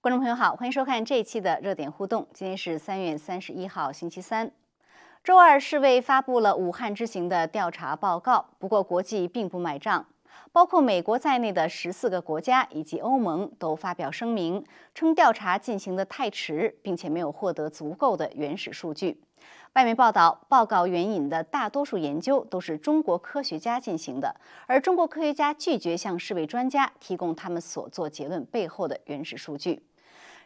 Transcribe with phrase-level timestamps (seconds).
[0.00, 2.24] 观众朋友好，欢迎收看这一期的热点互动。
[2.32, 4.48] 今天是三月三十一号，星期三。
[5.24, 10.06] 周二，世卫发布了武汉之行的调查报告，不过国际并不买账，
[10.52, 19.20] 包括美国在内的十四个国家以及欧盟都发表声明，称调查进行的太迟，并且没有获得足够的原始数据。
[19.72, 24.36] 外媒报道，报告援引的大多数研究都是中国科学家进行的，
[24.68, 29.82] 而中国科学家拒绝向世卫专家提供他们所做结论背后的原始数据。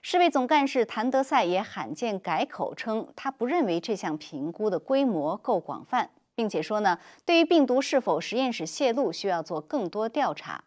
[0.04, 10.64] 世卫总干事谭德赛也罕见改口称，他不认为这项评估的规模够广泛，并且说呢，对于病毒是否实验室泄露，需要做更多调查。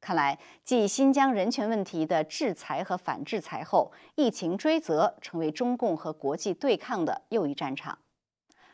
[0.00, 7.96] 看来，继新疆人权问题的制裁和反制裁后，疫情追责成为中共和国际对抗的又一战场。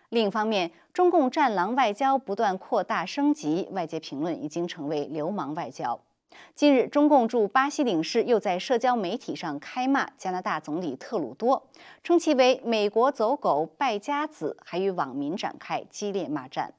[0.08, 6.00] 另一方面，中共战狼外交不断扩大升级，外界评论已经成为流氓外交。
[6.54, 11.68] 近日，中共驻巴西领事又在社交媒体上开骂加拿大总理特鲁多，
[12.02, 16.74] 称其为“美国走狗”“败家子”，还与网民展开激烈骂战。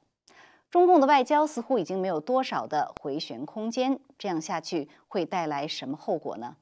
[0.70, 6.56] 中共的外交似乎已经没有多少的回旋空间，这样下去会带来什么后果呢？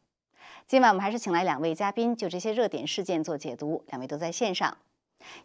[0.67, 4.79] 今晚我们还是请来两位嘉宾就这些热点事件做解读，两位都在线上。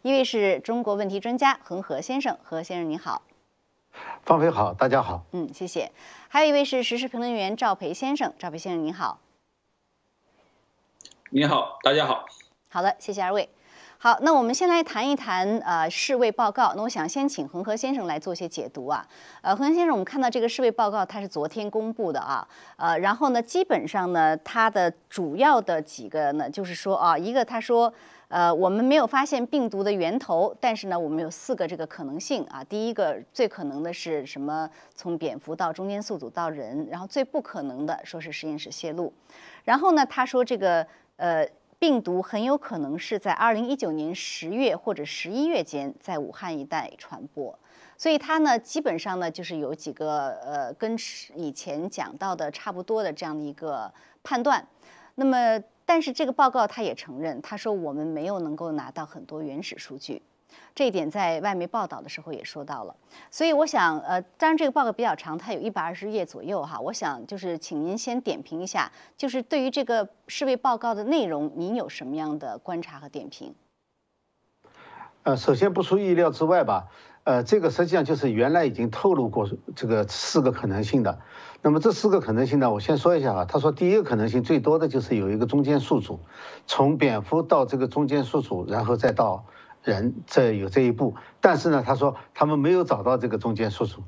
[0.02, 3.22] 一位是中国问题专家恒河先生，何先生你好。
[4.24, 5.24] 方飞好，大家好。
[5.32, 5.90] 嗯，谢谢。
[6.28, 9.20] 还有一位是时事评论员赵培先生，赵培先生您好。
[11.30, 12.24] 你好，大家好。
[12.68, 13.48] 好的，谢谢二位。
[13.98, 16.74] 好，那我们先来谈一谈呃世卫报告。
[16.76, 19.06] 那我想先请恒河先生来做些解读啊。
[19.42, 22.46] 呃，恒河先生，我们看到这个世卫报告它是昨天公布的啊。
[22.76, 27.92] 呃，然后呢，基本上呢，它的主要的几个呢，就是说啊，一个他说。
[28.34, 32.64] 呃，我们没有发现病毒的源头，但是呢，我们有四个这个可能性啊。
[32.64, 34.68] 第一个最可能的是什么？
[34.92, 39.12] 从蝙蝠到中间宿主到人，然后最不可能的说是实验室泄露。
[39.62, 47.56] 然后呢，他说这个呃病毒很有可能是在二零一九年十月或者十一月间在武汉一带传播。
[47.96, 50.96] 所以他呢，基本上呢就是有几个呃跟
[51.36, 53.94] 以前讲到的差不多的这样的一个
[54.24, 54.66] 判断。
[55.14, 55.62] 那么。
[55.86, 60.22] 但是这个报告他也承认，他说我们没有能够拿到很多原始数据，
[60.74, 62.96] 这一点在外媒报道的时候也说到了。
[63.30, 66.80] 所以我想，呃，当然这个报告比较长，它有一百二十页左右哈。
[66.80, 73.54] 我想就是请您先点评一下，就是对于这个世卫报告的内容，您有什么样的观察和点评？
[75.24, 76.86] 呃，首先不出意料之外吧，
[77.24, 81.20] 呃，这个实际上就是原来已经透露过这个四个可能性的。
[81.62, 82.70] 那么这四个可能性呢？
[82.70, 83.44] 我先说一下啊。
[83.46, 86.20] 他说，第一个可能性最多的就是有一个中间宿主，
[86.66, 89.46] 从蝙蝠到这个中间宿主，然后再到
[89.82, 91.14] 人，这有这一步。
[91.40, 94.02] 但是呢，他说他们没有找到这个中间宿主。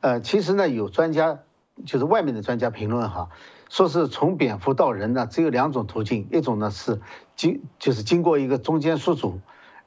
[0.00, 1.40] 呃，其实呢，有专家，
[1.84, 3.30] 就是外面的专家评论哈，
[3.70, 7.00] 说是从蝙蝠到人呢，只有两种途径，一种呢是
[7.34, 9.40] 经就是经过一个中间宿主，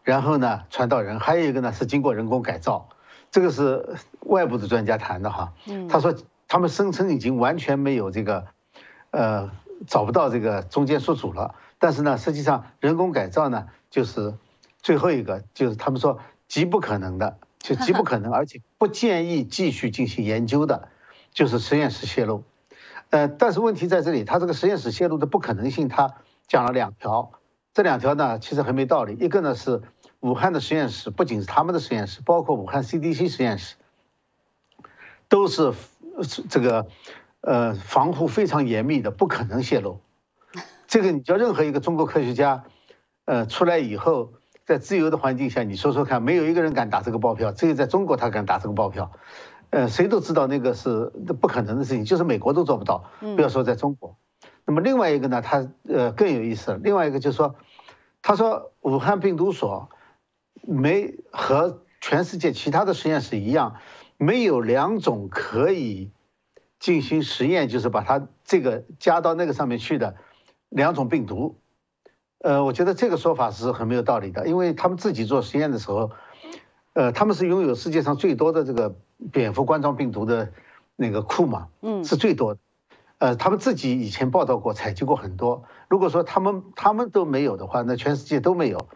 [0.05, 2.87] 然后呢传到人，还有一个呢是经过人工改造。
[3.29, 5.51] 这个是外部的专家谈的哈。
[5.67, 5.89] 嗯。
[5.89, 6.15] 他说。
[6.47, 8.45] 他们声称已经完全没有这个，
[9.09, 9.49] 呃，
[9.87, 11.55] 找不到这个中间宿主了。
[11.79, 14.35] 但是呢，实际上人工改造呢，就是
[14.79, 20.89] 最后一个，就是他们说极不可能的，就极不可能， 而且不建议继续进行研究的，
[21.33, 22.43] 就是实验室泄露。
[23.09, 26.13] 呃，但是问题在这里，他这个实验室泄露的不可能性，他
[26.47, 27.31] 讲了两条，
[27.73, 29.17] 这两条呢其实很没道理。
[29.19, 29.81] 一个呢是
[30.25, 33.75] 武汉的实验室，不仅是他们的实验室，包括武汉 CDC 实验室，
[35.29, 35.73] 都是。
[36.49, 36.87] 这个，
[37.41, 39.99] 呃，防护非常严密的，不可能泄露。
[40.87, 42.63] 这个你叫任何一个中国科学家，
[43.25, 44.31] 呃，出来以后，
[44.65, 47.51] 在自由的环境下，你说说看，没有一个人敢打这个包票。
[47.51, 49.11] 只有在中国他敢打这个包票。
[49.71, 51.11] 呃，谁都知道那个是
[51.41, 54.15] 不可能的事情，就是美国都做不到，不要说在中国。
[54.63, 56.79] 那么另外一个呢，他呃更有意思。
[56.81, 57.55] 另外一个就是说，
[58.21, 59.89] 他说武汉病毒所
[60.67, 63.75] 没和全世界其他的实验室一样。
[64.17, 66.11] 没有两种可以
[66.79, 70.15] 进行实验，就是把它这个加到那个上面去的
[70.69, 71.59] 两种病毒。
[72.39, 76.11] 呃，我觉得这个说法是很没有道理的，因为他们自己做实验的时候，
[76.93, 78.95] 呃，他们是拥有世界上最多的这个
[79.33, 80.53] 蝙蝠冠状病毒的
[80.95, 82.59] 那个库嘛，嗯，是最多的。
[83.17, 85.63] 呃，他们自己以前报道过，采集过很多。
[85.89, 88.87] 如果说他们他们都没有的话，那全世界都没有。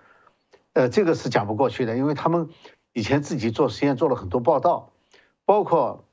[0.73, 2.49] 呃，这个是讲不过去的，因为他们
[2.93, 4.91] 以前自己做实验做了很多报道。
[5.45, 6.05] 包括，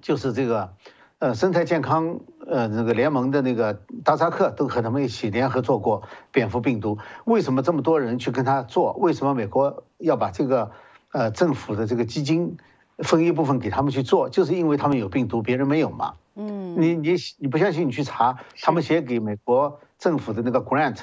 [0.00, 0.74] 就是这个，
[1.18, 6.98] 呃，生态健康，呃，那个联盟的那个达扎克都和他们一起联合做过蝙蝠病毒。
[7.24, 8.92] 为什么这么多人去跟他做？
[8.92, 10.70] 为什么美国要把这个，
[11.10, 12.58] 呃，政府的这个基金
[12.98, 14.28] 分一部分给他们去做？
[14.28, 16.14] 就是因为他们有病毒，别人没有嘛。
[16.36, 16.80] 嗯。
[16.80, 17.88] 你你你不相信？
[17.88, 19.80] 你去查，他们写给美国。
[19.96, 20.98] 政府的那个 grant，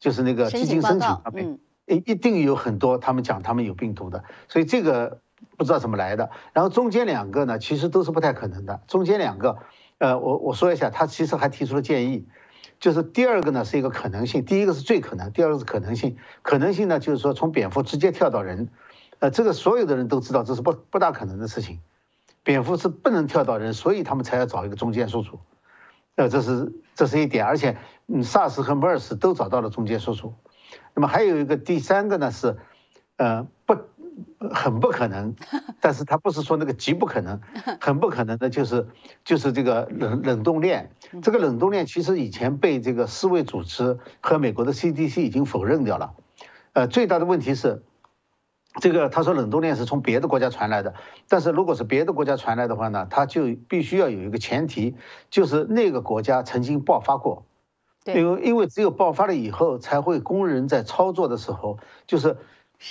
[0.00, 1.58] 就是那个基金申请上面，一
[1.96, 5.20] 一定有很多他们讲他们有病毒的，所以这个
[5.56, 6.30] 不知道怎么来的。
[6.52, 8.80] 然后中间两个呢，其实都是不太可能的。
[8.86, 9.58] 中间两个，
[9.98, 12.26] 呃，我我说一下，他其实还提出了建议，
[12.78, 16.16] 就是第二个呢是一个可能性，第一个是最可能，第二个是可能性。
[16.42, 18.68] 可能性呢就是说从蝙蝠直接跳到人，
[19.18, 21.80] 呃，这个所有的人都知道这是不不大可能的事情。
[22.42, 25.40] 蝙蝠是不能跳到人，所以他们才要找一个中间宿主，
[26.16, 27.76] 呃，这是这是一点，而且，
[28.06, 30.32] 嗯，SARS 和 MERS 都找到了中间宿主，
[30.94, 32.56] 那么还有一个第三个呢是，
[33.16, 33.76] 呃，不，
[34.52, 35.34] 很不可能，
[35.80, 37.40] 但是他不是说那个极不可能，
[37.80, 38.88] 很不可能的就是
[39.24, 40.90] 就是这个冷冷冻链，
[41.22, 46.14] 这个冷冻链其实以前被这个世卫组织和美国的 CDC 已经否认掉了，
[46.72, 47.82] 呃，最大的问题是。
[48.80, 50.94] 这个他说冷冻链是从别的国家传来的，
[51.28, 54.94] 但是如果是别的国家传来的话呢，他就必须要有一个前提，
[55.28, 57.44] 就是那个国家曾经爆发过，
[58.04, 62.36] 因为因为只有爆发了以后，才会工人在操作的时候就是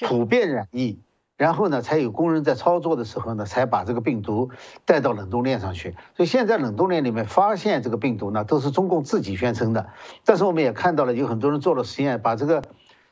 [0.08, 1.00] 普遍染疫，
[1.38, 4.50] 然后呢才有工人在操作的时候呢才把这个病毒
[4.86, 5.96] 带到冷冻链上去。
[6.16, 9.90] 所以现在冷冻链里面发现这个病毒呢，都是中共自己宣称的，
[10.26, 12.62] 但是我们也看到了有很多人做了实验，把这个。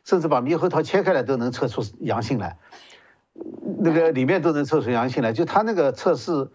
[0.06, 2.58] 甚至把猕猴桃切开来都能测出阳性来，
[3.78, 5.34] 那个里面都能测出阳性来。
[5.34, 6.50] 就他那个测试，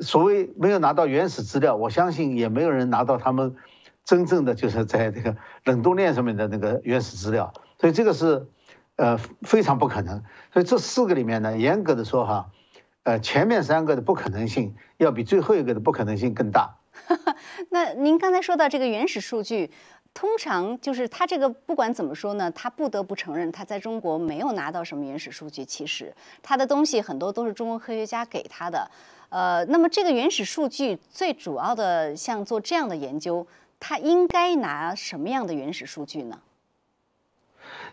[0.00, 3.56] 所谓没有拿到原始资料，我相信也没有人拿到他们
[4.08, 7.52] 真正的就是在这个冷冻链上面的那个原始资料。
[7.78, 8.48] 所以这个是
[8.96, 10.22] 呃非常不可能。
[10.50, 12.50] 所以这四个里面呢，严格的说哈，
[13.02, 16.76] 呃前面三个的不可能性要比最后一个的不可能性更大。
[17.68, 19.70] 那您刚才说到这个原始数据。
[20.14, 25.64] 通常就是他这个不管怎么说呢，他不得不承认他在中国没有拿到什么原始数据。
[25.64, 26.12] 其实
[26.42, 28.90] 他的东西很多都是中国科学家给他的。
[29.28, 33.46] 呃，那么这个原始数据最主要的像做这样的研究，
[33.80, 36.40] 他应该拿什么样的原始数据呢？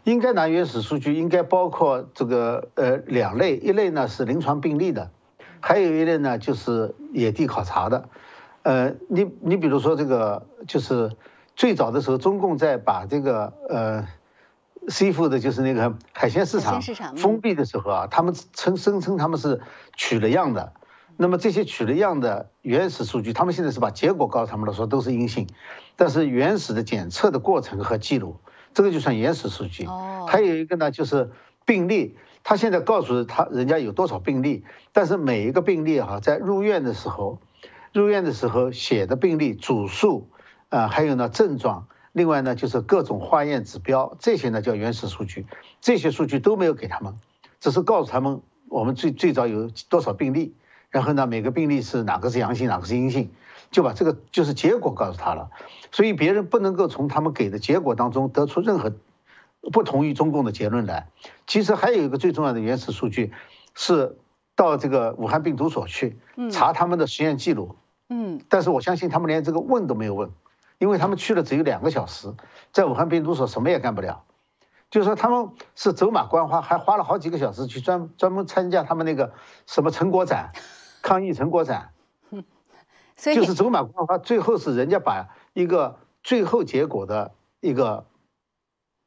[0.03, 5.11] 应该拿原始数据，应该包括这个呃两类，一类呢是临床病例的，
[5.59, 8.09] 还有一类呢就是野地考察的。
[8.63, 11.15] 呃，你你比如说这个就是。
[11.57, 14.05] 最早的时候，中共在把这个呃
[14.89, 16.81] ，C 富的就是那个海鲜市场
[17.15, 19.61] 封闭的时候啊，他们称声称他们是
[19.95, 20.73] 取了样的，
[21.17, 25.47] 那么这些取了样的原始数据，他们现在是把结果告诉他们了，说都是阴性，
[25.95, 28.37] 但是原始的检测的过程和记录，
[28.73, 29.85] 这个就算原始数据。
[29.85, 30.25] 哦。
[30.27, 31.31] 还有一个呢，就是
[31.65, 37.39] 病例，他现在告诉他人家有多少病例，但是每一个病例哈，在入院的时候，
[37.93, 40.29] 入院的时候写的病例主数。
[40.69, 45.45] 啊，还有呢，症状，另外呢，就是各种化验指标，这些呢叫原始数据，
[45.79, 47.17] 这些数据都没有给他们，
[47.61, 50.55] 只是告诉他们我们最最早有多少病例，
[50.95, 53.33] 然后呢，每个病例是哪个是阳性，哪个是阴性，
[53.69, 55.49] 就把这个就是结果告诉他了，
[55.91, 58.93] 所以别人不能够从他们给的结果当中得出任何
[59.73, 61.09] 不同于中共的结论来。
[61.47, 63.33] 其实还有一个最重要的原始数据，
[63.73, 64.17] 是
[64.55, 66.17] 到这个武汉病毒所去
[66.49, 67.75] 查他们的实验记录，
[68.07, 70.31] 嗯，但是我相信他们连这个问都没有问。
[70.77, 72.33] 因为他们去了只有两个小时，
[72.71, 74.23] 在武汉病毒所什么也干不了，
[74.89, 79.33] 就是说他们是走马观花，还花了好几个小时去专专门参加他们那个
[79.65, 80.51] 什么成果展，
[81.05, 81.91] 抗疫成果展，
[83.15, 88.07] 所以就是走马观花，最后是人家把一个最后结果的一个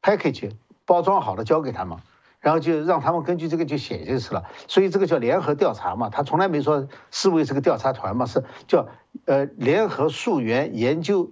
[0.01, 0.53] package
[0.85, 1.97] 包装好了交给他们，
[2.39, 8.87] 然后就让他们根据这个就写就是了，所以这个叫联合调查嘛，他从来没说世卫是个调查团嘛，是叫
[9.25, 11.31] 呃联合溯源研究。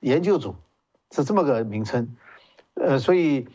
[0.00, 0.56] 研究组
[1.12, 2.16] 是这么个名称，
[2.74, 3.46] 呃，所以，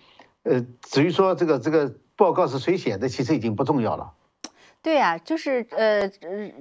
[0.44, 4.13] 呃，至于说这个这个报告是谁写的，其实已经不重要了。
[4.88, 6.08] 对啊，就是呃，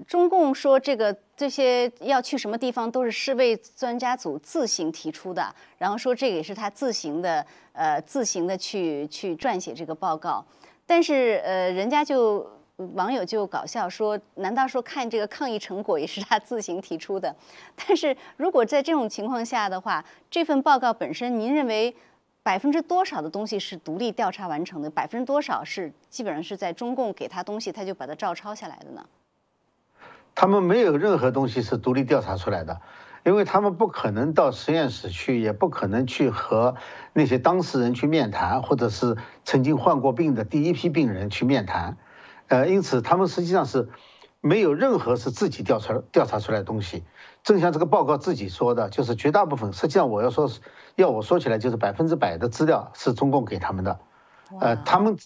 [0.04, 10.44] 中共说这个这些要去什么地方都是世卫专家组自行提出的，然后说这个也是他自行的呃自行的去去撰写这个报告，
[10.84, 12.44] 但是呃，人家就。
[12.94, 17.34] 网友就搞笑说：“难道说看这个抗疫成果也是他自行提出的？
[17.74, 21.96] 但是如果在这种情况下的话，这份报告本身，您认为
[22.46, 24.88] 百分之多少的东西是独立调查完成的？
[24.88, 29.04] 百分之多少是基本上是在中共给他东西，他就把它照抄下来的呢？”
[30.32, 32.80] 他们没有任何东西是独立调查出来的，
[33.24, 36.76] 因为他们不可能到实验室去，也不可能去和
[37.14, 41.96] 那些当事人去面谈，或者是曾经患过病的第一批病人去面谈。
[42.46, 43.88] 呃，因此他们实际上是
[44.46, 47.02] 没有任何是自己调查调查出来的东西。
[47.42, 50.50] 正像这个报告自己说的，就是绝大部分，实际上我要说，
[50.94, 53.98] 要我说起来，就是百分之百的资料是中共给他们的。
[54.60, 55.16] 呃，他们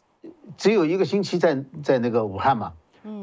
[0.57, 2.73] 只有一个星期在在那个武汉嘛，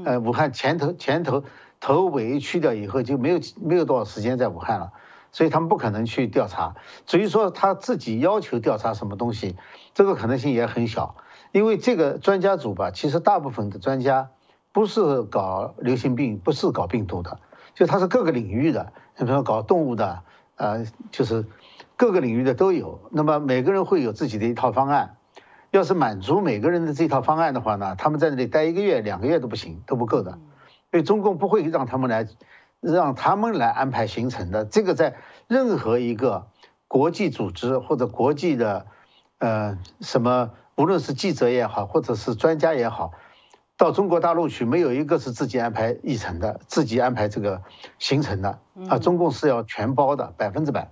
[0.06, 1.44] 呃，武汉前头前头
[1.80, 4.92] 头尾去掉以后就没有没有多少时间在武汉了。
[5.32, 6.76] 所以他们不可能去调查。
[7.06, 9.56] 至于说他自己要求调查什么东西，
[9.94, 11.16] 这个可能性也很小，
[11.52, 14.32] 因为这个专家组吧，其实大部分的专家
[14.78, 17.40] 不是搞流行病，不是搞病毒的，
[17.74, 20.22] 就它是各个领域的，你比如说搞动物的，
[20.56, 21.48] 呃，就是
[21.96, 23.00] 各个领域的都有。
[23.10, 25.16] 那么每个人会有自己的一套方案，
[25.72, 30.38] 要是满足每个人的这套方案的话呢，他们在那里待一个月、两个月都不行，都不够的。
[30.92, 32.28] 所以中共不会让他们来。
[32.80, 35.16] 让他们来安排行程的，这个在
[35.48, 36.46] 任何一个
[36.88, 38.86] 国际组织或者国际的，
[39.40, 43.14] 呃，什么，无论是记者也好，或者是专家也好，
[43.78, 47.62] 到中国大陆去，没有一个是自己安排议程的，自己安排这个
[48.00, 50.90] 行程的啊，中共是要全包的，百分之百。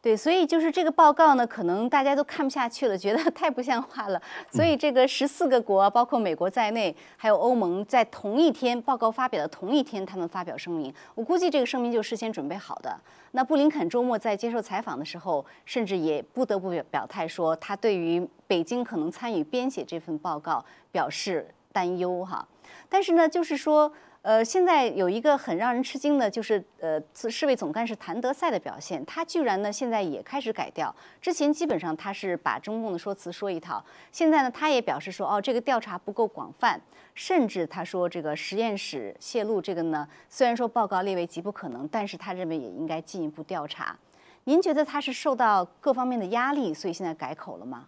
[0.00, 4.20] 对，所以就是这个报告呢，可能大家都看不下去了，觉得 太不像话了。
[4.50, 10.92] 所以这个十四个国，包括美国在内，还有欧盟，在同一天报告发表的同一天，他们发表声明。
[11.14, 12.94] 我估计这个声明就事先准备好的。
[13.32, 21.44] 那布林肯周末在接受采访的时候，甚至也不得不表表态说，他对于北京可能参与编写这份报告表示
[21.78, 22.46] 担忧哈。
[22.88, 23.92] 但是呢，就是说。
[24.20, 30.94] 呃，现在有一个很让人吃惊的，就是呃，世卫总干事谭德赛的表现，他居然呢现在也开始改调。
[31.20, 36.78] 之前基本上他是把中共的说辞说一套，现在呢他也表示说，哦，这个调查不够广泛，
[37.14, 43.96] 甚至他说这个实验室泄露这个呢，虽然说报告列为极不可能，但是他认为也应该进一步调查。
[44.44, 47.86] 您觉得他是受到各方面的压力，所以现在改口了吗？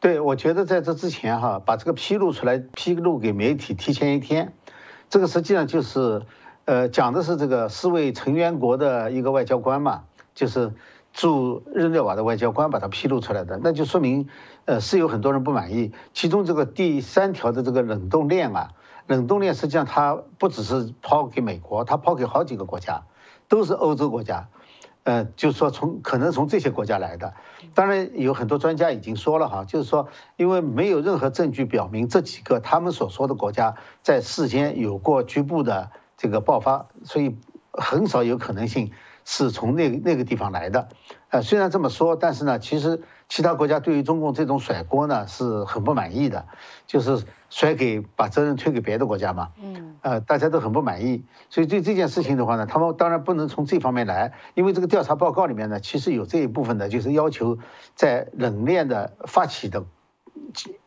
[0.00, 4.52] 对，我觉得在这之前哈，把这个披露出来，披露给媒体提前一天。
[5.10, 6.22] 这个实际上就是，
[6.66, 10.04] 呃，讲的是这个四位成员国的一个外交官嘛，
[10.36, 10.72] 就是
[11.12, 14.28] 驻日内瓦的外交官把它披露出来的，那就说明，
[14.66, 15.92] 呃，是有很多人不满意。
[16.12, 18.74] 其中这个第三条的这个冷冻链啊，
[19.08, 23.02] 冷冻链实际上它不只是抛给美国，它抛给好几个国家，
[23.48, 24.48] 都是欧洲国家。
[25.08, 27.32] 呃，就是说从可能从这些国家来的，
[27.72, 37.38] 当然有很多专家已经说了哈，就是说因为没有任何证据表明这几个他们所说的国家在世间有过局部的这个爆发，所以
[37.72, 38.92] 很少有可能性
[39.24, 40.88] 是从那那个地方来的。
[41.30, 46.46] 呃，虽然这么说，但是呢，其实其他国家对于中共这种甩锅呢是很不满意的，
[46.86, 49.50] 就是甩给把责任推给别的国家嘛。
[49.62, 49.96] 嗯。
[50.00, 57.58] 呃，大家都很不满意，所以对这件事情的话呢，他们当然不能从这方面来，因为这个调查报告里面呢，其实有这一部分的，就是要求
[57.94, 59.84] 在冷链的发起的，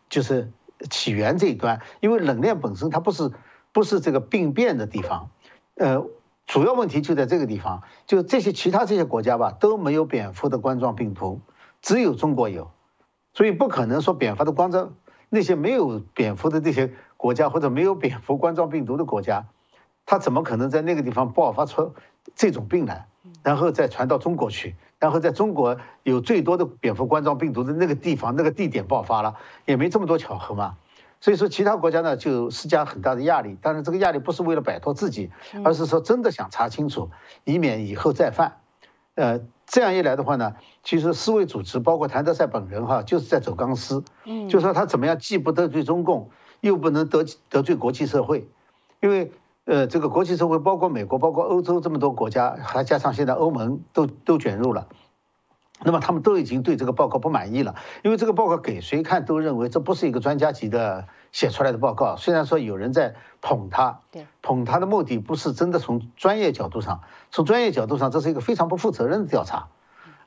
[0.10, 0.52] 就是
[0.90, 3.32] 起源这一端，因为冷链本身它不是
[3.72, 5.30] 不是这个病变的地方，
[5.76, 6.06] 呃。
[6.48, 11.40] 主要问题就在这个地方，就这些其他这些国家吧都没有蝙蝠的冠状病毒，
[11.82, 12.72] 只有中国有，
[13.34, 14.94] 所以不可能说蝙蝠的冠状
[15.30, 19.48] 那些没有蝙蝠的这些国家或者没有蝙蝠冠状病毒的国家，
[20.06, 21.94] 它怎么可能在那个地方爆发出
[22.36, 23.08] 这种病来，
[23.44, 30.78] 然后再传到中国去，然后在中国有最多的蝙蝠冠状病毒的那个地方那个地点爆发了，也没这么多巧合嘛。
[31.24, 35.30] 所以说，其他国家呢就施加很大的压力，但是这个压力不是为了摆脱自己，
[35.64, 37.12] 而是说真的想查清楚，
[37.44, 38.58] 以免以后再犯。
[39.14, 39.40] 呃，
[39.72, 48.50] 这样一来的话呢，其实世卫组织包括谭德赛本人哈，就是在走钢丝，嗯，就说他怎么样既不得罪中共，又不能得得罪国际社会，
[49.00, 49.32] 因为
[49.64, 54.88] 呃，这个国际社会包括美国、包括欧洲这么多国家，还加上现在欧盟都都卷入了。
[55.84, 62.16] 那么他们都已经对这个报告不满意了，因为这个报告给谁看都认为这不是一个专家级的写出来的报告。
[62.16, 69.70] 虽然说有人在捧他，对，捧他的目的不是真的从专业角度上，从专业角度上这是一个非常不负责任的调查。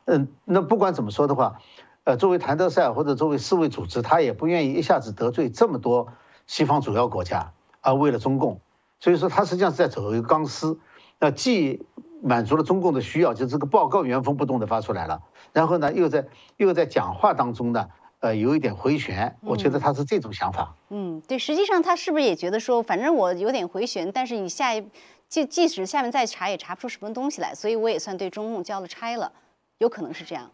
[0.07, 1.61] 嗯，那不管怎么说的话，
[2.05, 6.09] 呃，作为谭德赛或者作为世卫组织，他也不愿意一下子得罪这么多
[6.47, 8.61] 西方主要国家，而为了中共，
[9.01, 10.79] 所以说他实际上是在走一个钢丝，
[11.19, 11.87] 那既
[12.25, 15.21] 满足了中共的需要，就这个报告原封不动的发出来了。
[15.53, 16.27] 然后呢，又在
[16.57, 17.87] 又在讲话当中呢，
[18.21, 20.75] 呃，有一点回旋，我觉得他是这种想法。
[20.89, 24.89] 嗯，对，实际上他是不是也觉得说，反正我有点回旋，但是你下一，
[25.29, 29.31] 即即使下面再查，也查不出什么东西来，所以我也算对中共交了差了，
[29.79, 30.51] 有可能是这样。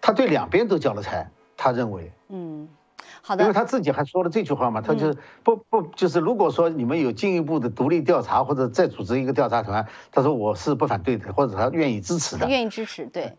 [0.00, 1.26] 他对两边都交了差，
[1.56, 2.12] 他认为。
[2.28, 2.68] 嗯，
[3.26, 3.42] 好的。
[3.42, 12.48] 因为他自己还说了这句话嘛，他就是不不就是如果说你们有进一步的独立调查或者再组织一个调查团，他说我是不反对的，或者他愿意支持的。
[12.48, 13.32] 愿意支持，对。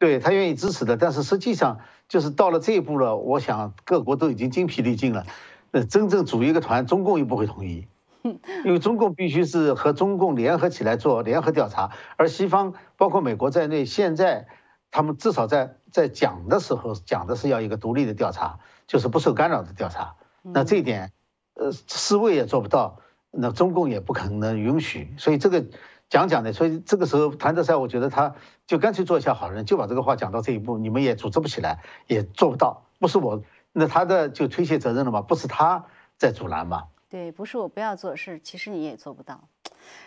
[0.00, 5.24] 对他愿意支持的，但是实际上就是到了这一步了，我想各国都已经精疲力尽了。
[5.70, 7.88] 呃，真正组一个团，中共又不会同意，
[8.64, 14.46] 因为中共必须是和中共联合起来做联合调查，而西方包括美国在内，现在
[14.92, 20.16] 他们至少在在讲的时候讲的是要一个独立的调查，就是不受干扰的调查。
[20.42, 21.12] 那这一点，
[21.54, 22.98] 呃，世卫也做不到，
[23.30, 25.64] 那中共也不可能允许，所以这个
[26.08, 26.52] 讲讲的。
[26.52, 28.34] 所以这个时候谭德赛，我觉得他
[28.66, 33.42] 就干脆做一下好人，就把这个话讲到这一步，你们也组织不起来，也做不到，不是我，
[33.72, 35.84] 那他的就推卸责任了嘛，不是他
[36.16, 36.84] 在阻拦嘛？
[37.10, 39.48] 对，不是我不要做，是其实你也做不到。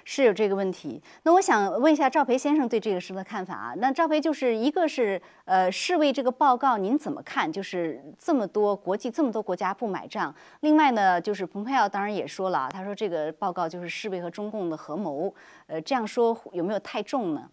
[0.04, 3.74] 是有这个问题，那我想问一下赵培先生对这个事的看法啊？
[3.78, 7.52] 那赵培就是一个是呃世卫这个报告您怎么看？
[7.52, 15.34] 就是这么多国际这么多国家不买账，另外呢就是蓬佩奥当然也说了啊，他说这个报告就是世卫和中共的合谋，
[15.68, 17.50] 呃这样说有没有太重呢？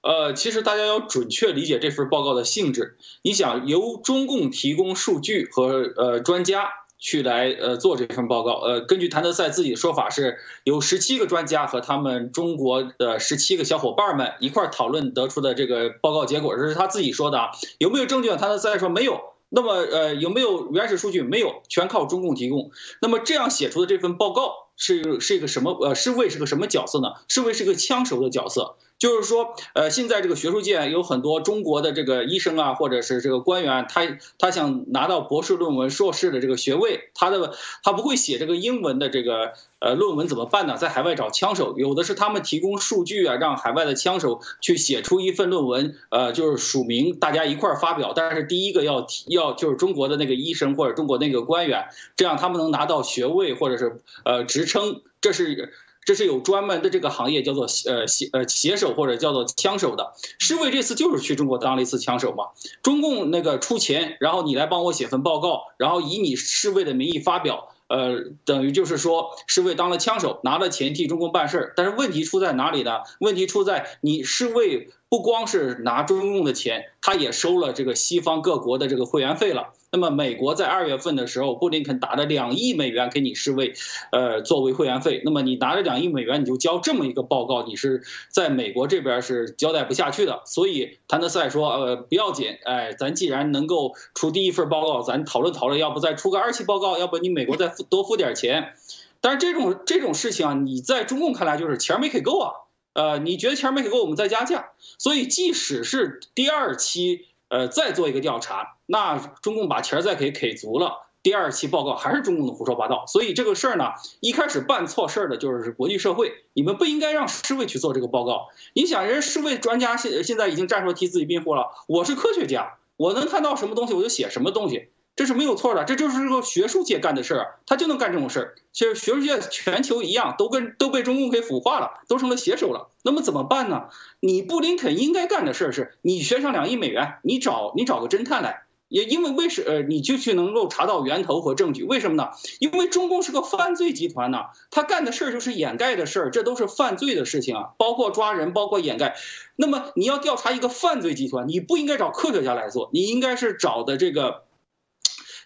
[0.00, 2.96] 呃，其实大家要准确理解这份报告的性质。
[3.22, 6.70] 你想由中共提供数据和呃专家。
[6.98, 17.50] 去来呃做这份报告，呃，根据谭德赛自己的说法，是有十七个专家和他们中国的十七个小伙伴们一块讨论得出的这个报告结果，这是他自己说的啊。
[17.78, 18.28] 有没有证据？
[18.30, 19.20] 谭德赛说没有。
[19.50, 21.22] 那么呃有没有原始数据？
[21.22, 22.70] 没有，全靠中共提供。
[23.00, 25.72] 那么这样写出的这份报告是是一个什么？
[25.80, 27.14] 呃，世卫是个什么角色呢？
[27.28, 28.76] 世卫是个枪手的角色。
[28.98, 40.76] 就是说，呃，现在这个学术界有很多中国的这个医生啊，或者是这个官员，他他想拿到博士论文、硕士的这个学位，他的他不会写这个英文的这个呃论文怎么办呢？
[40.76, 48.12] 在海外找枪手，有的是他们提供数据啊，让海外的枪手去写出一份论文，呃，就是署名，大家一块儿发表。
[48.16, 51.86] 但是第一个要提要就是中国的那个医生或者中国那个官员，
[52.16, 55.72] 这样他们能拿到学位或者是呃职称，这是。
[56.08, 60.14] 这是有专门的这个行业叫做呃写呃写手或者叫做枪手的。
[60.38, 62.46] 世卫这次就是去中国当了一次枪手嘛。
[62.82, 71.72] 中共那个出钱，然后你来帮我写份报告，然后以你世卫的名义发表，呃，等于就是说世卫当了枪手，拿了钱替中共办事儿。
[71.76, 73.00] 但是问题出在哪里呢？
[73.20, 79.74] 问题出在你世卫不光是拿中共的钱，他也收了这个西方各国的这个会员费了。
[79.90, 83.72] 那么美国在二月份的时候，布林肯打了两亿美元给你世卫，
[84.12, 85.22] 呃，作为会员费。
[85.24, 90.42] 那么你拿着两亿美元，你就交这么一个报告，你是在美国这边是交代不下去的。
[90.44, 98.74] 所以谭德赛说，呃，不要紧，哎，咱既然能够出第一份报告，咱讨论讨论，要不再出个二期报告，要不你美国再多付点钱。
[99.22, 102.52] 但是这种这种事情啊，你在中共看来就是钱没给够啊，
[102.92, 104.72] 呃，你觉得钱没给够，我们再加价。
[104.98, 107.24] 所以即使是第二期。
[107.48, 113.04] 呃，再做一个调查，那中共把钱再给给足了，第二期报告还是中共的胡说八道。
[113.06, 118.48] 所以这个事儿呢，一开始办错事儿的就是国际社会，你们不应该让世卫去做这个报告。
[118.74, 124.88] 你想，人世卫专家现现在已经站出来替自己辩护了，我是科学家，我能看到什么东西我就写什么东西。
[125.18, 128.54] 这是没有错的，这就是个学术界干的事儿，他就能干这种事儿。
[128.72, 132.90] 其实学术界全球一样，都跟都被中共给腐化了，都成了写手了。
[133.02, 133.86] 那么怎么办呢？
[134.20, 141.82] 你布林肯应该干的事儿是，你悬赏两亿美元，你找你找个侦探来，也因为为什呃你就去能够查到源头和证据？
[141.82, 142.28] 为什么呢？
[142.60, 149.16] 因为中共是个犯罪集团呢，他干的事儿就是掩盖的事儿，这都是犯罪的事情啊，包括抓人，包括掩盖。
[149.56, 154.44] 那么你要调查一个犯罪集团，你不应该找科学家来做，你应该是找的这个。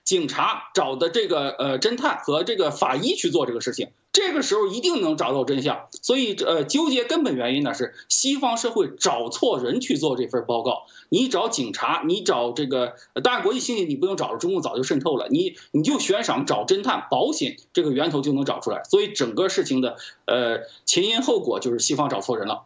[0.05, 5.89] 警察找的这个呃侦探和这个法医去做这个事情，这个时候一定能找到真相。
[6.03, 10.87] 所以呃纠结根本原因呢是西方社会找错人去做这份报告。
[11.09, 15.29] 你找警察，你找这个当然国际刑警你不用找了，中共早就渗透了。
[15.29, 18.83] 你你就悬赏找侦探，保险这个源头就能找出来。
[18.85, 22.65] 所以整个事情的呃前因后果就是西方找错人了。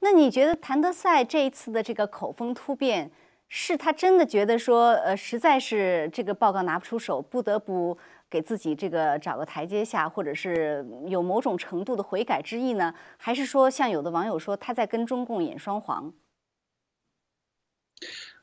[0.00, 3.10] 那你觉得谭德赛这一次的这个口风突变？
[3.48, 7.96] 是他真的觉得说，呃，实在是这个报告拿不出手，不得不
[8.28, 12.94] 给自己这个找个台阶下，或者是有某种程度的悔改之意呢？
[13.16, 16.12] 还是说，像有的网友说，他在跟中共演双簧？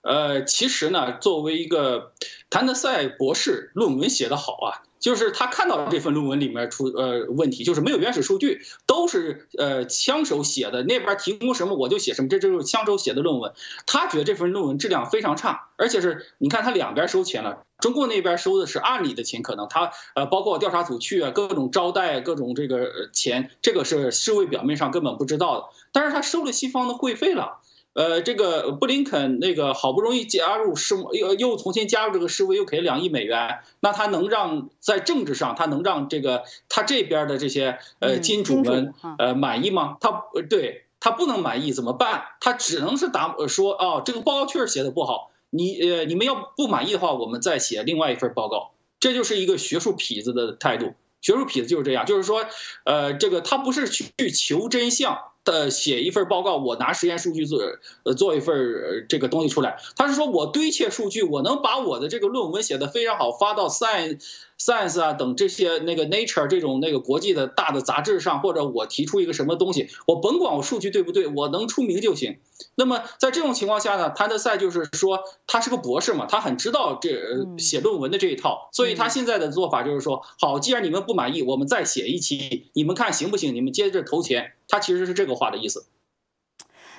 [0.01, 2.13] 呃，其实呢，作为一个
[2.49, 4.83] 谭德赛博士，论文写得好啊。
[4.99, 13.53] 就是他看到这份论文里面出呃问题，就是没有原始数据，都是呃枪手写的，那边提供什么我就写什么，这就是枪手写的论文。
[13.85, 27.59] 他觉得这份论文质量非常差，而且是你看他两边收钱了，中国那边收的是暗里的钱，可能他呃包括调查组去啊，各种招待各种这个钱，这个是世卫表面上根本不知道的，但是他收了西方的会费了。
[27.95, 39.95] 呃，这个布林肯那个好不容易加入世又又重新加入这个世卫，又给了两亿美元，那他能让在政治上他能让这个他这边的这些呃金主们呃满意吗？
[40.01, 42.23] 他对他不能满意怎么办？
[42.41, 48.71] 他只能是答说哦，这个报告确实写的不好，你呃你们要不满意的话，我们再写另外一份报告。
[48.99, 52.45] 这就是一个学术痞子的态度，学术痞子就是这样，就是说，
[52.83, 55.19] 呃，这个他不是去求真相。
[55.45, 57.61] 呃写一份报告，我拿实验数据做
[58.03, 59.77] 呃做一份这个东西出来。
[59.95, 64.19] 他是说我堆砌数据，我能把我的这个论文写得非常好，发到 Science
[64.59, 72.37] Science 啊等这些那个 Nature 这种那个国际的大的杂志上，或者我提出一个什么东西，我甭管我数据对不对，我能出名就行。
[72.75, 83.53] 那么在这种情况下呢，谭德赛就是说他是个博士嘛，他很知道这写论文的这一套，所以他现在的做法就是说，好，既然你们不满意，我们再写一期，你们看行不行？
[83.53, 84.53] 你们接着投钱。
[84.67, 85.85] 他其实是这个话的意思。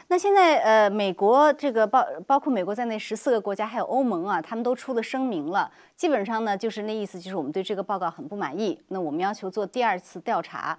[0.09, 10.79] 那现在呃，美国这个包包括美国在内十四个国家还有欧盟啊，他们都出了声明了，基本上呢就是那意思，就是我们对这个报告很不满意，那我们要求做第二次调查。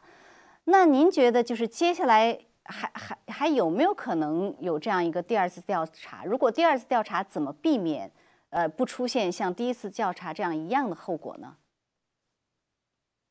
[0.63, 6.23] 那您觉得就是接下来还还还有没有可能有这样一个第二次调查？
[6.23, 8.09] 如果第二次调查怎么避免
[8.49, 11.53] 呃不出现像第一次调查这样一样的后果呢？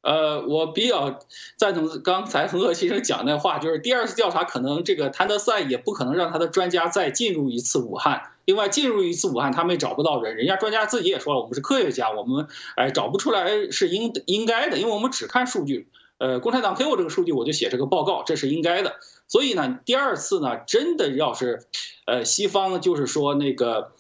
[0.07, 1.19] 呃，我比较
[1.57, 8.31] 赞同刚才恒河先生讲那话，就是第二次调查可能这个谭德赛也不可能让他的专家再进入一次武汉。
[8.45, 15.89] 另外，进入一次武汉，他们也找不到人，人家专家自己也说了，我们是科学家，我们哎找不出来是应应该的，因为我们只看数据。
[16.19, 18.95] 呃，共产党给我这个数据，我就写这个报告，这是应该的。
[19.27, 21.67] 所以呢，第二次呢，真的要是，
[22.07, 23.91] 呃，西方就是说那个，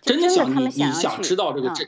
[0.00, 1.86] 真的想你你想知道这个真。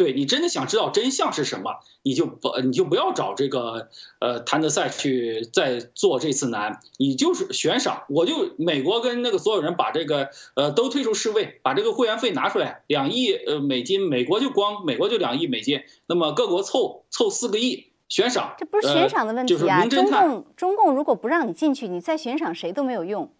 [0.00, 23.30] 对你真的想知道真相是什么，你就不你就不要找这个呃谭德赛去再做这次难，你就是悬赏，我就美国跟那个所有人把这个呃都退出世卫，把这个会员费拿出来，两亿呃美金，美国就光美国就两亿美金，那么各国凑凑四个亿悬赏，这不是悬赏的问题啊，中共中共如果不让你进去，你再悬赏谁都没有用。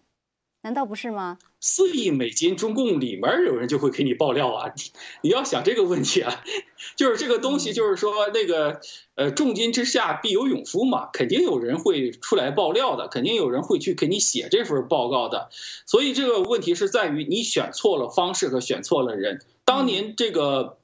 [0.61, 1.39] 难道不是吗？
[1.61, 4.73] 四亿美金，中共里面有人就会给你爆料啊！
[5.21, 6.43] 你要想这个问题啊，
[6.97, 8.81] 就是这个东西，就是说那个
[9.15, 15.49] 呃，重金之下必有勇夫嘛，肯定有人会出来爆料的，肯定有人会去给你写这份报告的。
[15.85, 19.39] 所以这个问题是在于你选错了方式和选错了人。
[19.63, 20.79] 当年这个。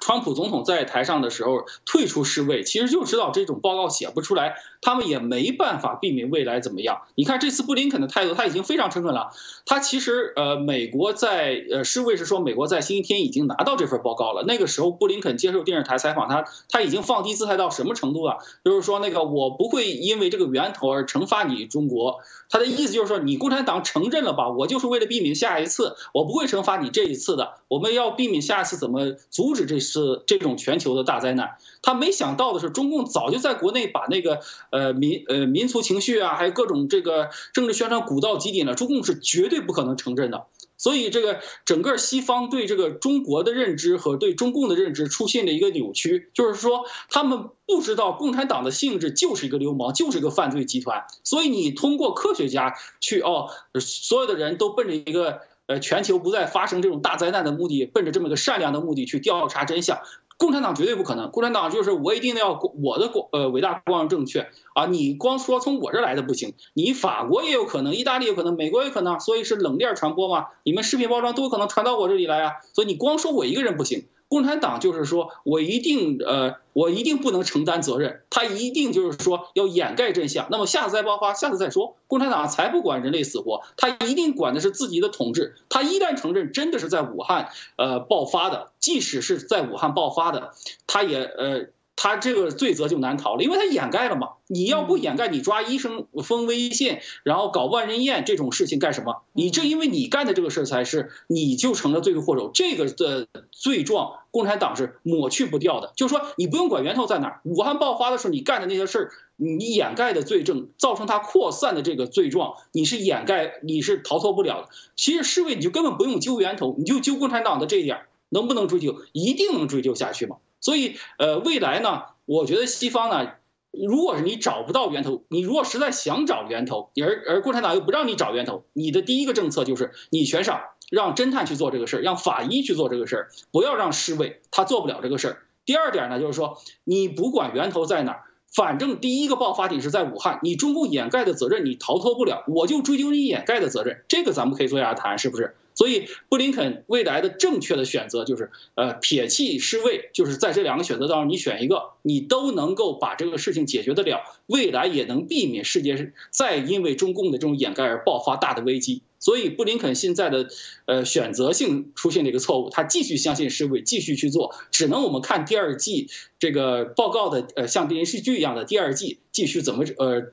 [0.00, 7.02] 川普总统在台上的时候退出世卫，其实就知道这种报告写不出来，他们也没办法避免未来怎么样。
[7.14, 9.30] 你看这次布林肯的态度，他已经非常诚恳了。
[9.64, 14.44] 他其实呃，美国在呃世卫是说美国在星期天已经拿到这份报告了。
[14.46, 18.38] 那个时候布林肯接受电视台采访，他他已经放低姿态到什么程度了？
[18.64, 22.20] 就是说那个我不会因为这个源头而惩罚你中国。
[22.50, 24.50] 他的意思就是说你共产党承认了吧？
[24.50, 27.54] 我就是为了避免下一次，我不会惩罚你这一次的。
[27.68, 29.76] 我们要避免下一次怎么阻止这？
[29.86, 38.74] 次这种全球的大灾难，他没想到的是，中共早就在国内把那个呃民呃民族情绪啊，还有各种这个政治宣传鼓到极点了。
[38.74, 51.04] 中共是绝对不可能承认的，所以这个整个西方对这个中国的认知和对中共的认知出现了一个扭曲，就是说他们不知道共产党的性质就是一个流氓，就是一个犯罪集团。
[51.24, 55.40] 所以你通过科学家去哦，所有的人都奔着一个。
[55.68, 59.98] 呃，全球不再发生这种大灾难的目的，奔着这么一个善良的目的去调查真相，
[60.38, 61.30] 共产党绝对不可能。
[61.30, 64.86] 共产党就是我一定要我的光呃伟大光荣正确啊！
[64.86, 70.48] 你光说从我这来的不行，你法国也有可能，意大利有可能，美国也可能，所以是冷链传播嘛？
[70.62, 72.52] 你们食品包装都有可能传到我这里来啊！
[72.72, 74.04] 所以你光说我一个人不行。
[74.28, 80.48] 共产党就是说，我一定呃，我一定不能承担责任，他一定就是说要掩盖真相。
[80.50, 81.96] 那么下次再爆发，下次再说。
[82.08, 85.54] 共产党才不管人类死活，他一定管的是自己的统治。
[85.68, 90.52] 他一旦承认真的是在武汉呃爆发的，即使是在武汉爆发的，
[90.86, 91.66] 他也呃。
[91.96, 94.34] 他这个罪责就难逃了，因为他掩盖了嘛。
[94.48, 99.22] 你要不掩盖，你抓医生封微信，然后搞万人宴这种事情干什么？
[99.32, 102.50] 你正因为你干的这个事儿才是，你就成了罪魁祸首。
[102.54, 105.92] 这个的罪状，共产党是抹去不掉的。
[105.96, 114.68] 就是说，你不用管源头在哪儿，武汉爆发的时候你干的那些事儿，你掩盖的罪证，造成它扩散的这个罪状，你是掩盖，你是逃脱不了的。
[114.94, 119.00] 其实世卫你就根本不用揪源头，你就揪共产党的这一点，能不能追究？
[119.12, 120.36] 一定能追究下去吗？
[120.66, 123.34] 所以，呃，未来呢，我觉得西方呢，
[123.70, 135.42] 如果是你找不到源头，你如果实在想找源头，而而共产党又不让你找源头，你的第一个政策就是你悬赏，让侦探去做这个事儿，让法医去做这个事儿，不要让侍卫，他做不了这个事儿。
[135.64, 145.54] 第二点呢，就是说你不管源头在哪儿，反正第一个爆发点是在武汉，你中共掩盖的责任你逃脱不了，我就追究你掩盖的责任，这个咱们可以坐下来谈，是不是？
[145.76, 159.02] 所以布林肯未来的正确的选择就是，呃，撇弃世卫，就是在这两个选择当中你选一个，你都能够把这个事情解决得了，未来也能避免世界再因为中共的这种掩盖而爆发大的危机。
[159.18, 160.48] 所以布林肯现在的，
[160.84, 166.08] 呃，选择性出现了一个错误，他继续相信世卫，继续去做，只能我们看第二季
[166.38, 170.28] 这个报告的，呃，像电视剧一样的第二季继续怎么，呃，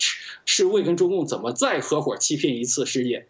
[0.45, 3.25] 世卫跟中共怎么再合伙欺骗一次世界。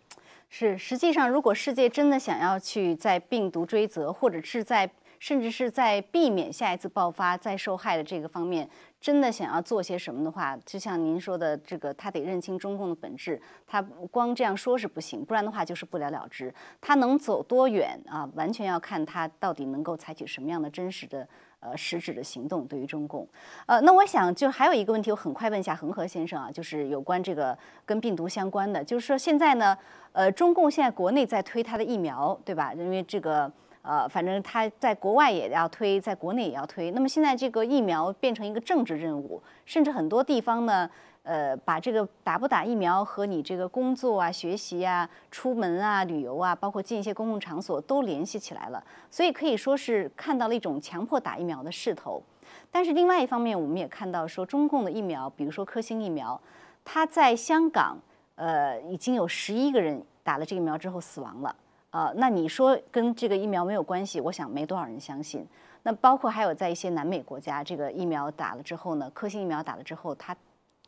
[0.55, 4.87] 是，实际上如果世界真的想要去在病毒追责，或者是在
[5.17, 8.69] 甚至是在避免下一次爆发再受害的这个方面。
[9.01, 16.53] 真的想要做些什么的话，就像您说的，这个他得认清中共的本质，他光这样说是不行，不然的话就是不了了之。
[16.79, 18.29] 他能走多远啊？
[18.35, 21.27] 完全要看他到底能够采取什么样的真实的、
[21.63, 23.27] 呃实质的行动对于中共。
[23.65, 29.77] 呃，那我想就还有一个问题，我很快问一下恒河先生啊，就是有关这个跟病毒相关的，就是说现在呢，
[30.11, 32.73] 呃，中共现在国内在推它的疫苗，对吧？
[32.73, 33.51] 因为这个。
[33.85, 36.89] 呃，反正他在国外也要推，在国内也要推。
[36.91, 40.89] 那么现在这个疫苗变成一个政治任务，甚至很多地方呢，
[41.23, 48.83] 呃，把这个打不打疫苗和你这个工作啊、学习啊、出门啊、旅游啊，包括进一些公共场所都联系起来了。
[49.09, 52.21] 所以可以说是看到了一种强迫打疫苗的势头。
[52.69, 56.39] 但是另外一方面，我们也看到说，中共的疫苗，比如说科兴疫苗，
[56.83, 57.97] 它在香港，
[58.35, 61.55] 呃，已经有十一个人打了这个疫苗之后死亡了。
[61.91, 64.19] 呃，那你说跟这个疫苗没有关系？
[64.19, 65.47] 我想没多少人相信。
[65.83, 70.35] 那包括还有在一些南美国家，这个疫苗打了之后呢，科兴疫苗打了之后，它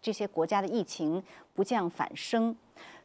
[0.05, 1.23] 这些国家的疫情
[1.55, 2.55] 不降反升。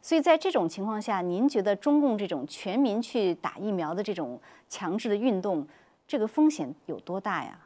[0.03, 5.67] 所以在这种情况下，您觉得中共这种全民去打疫苗的这种强制的运动，
[6.07, 7.57] 这个风险有多大呀？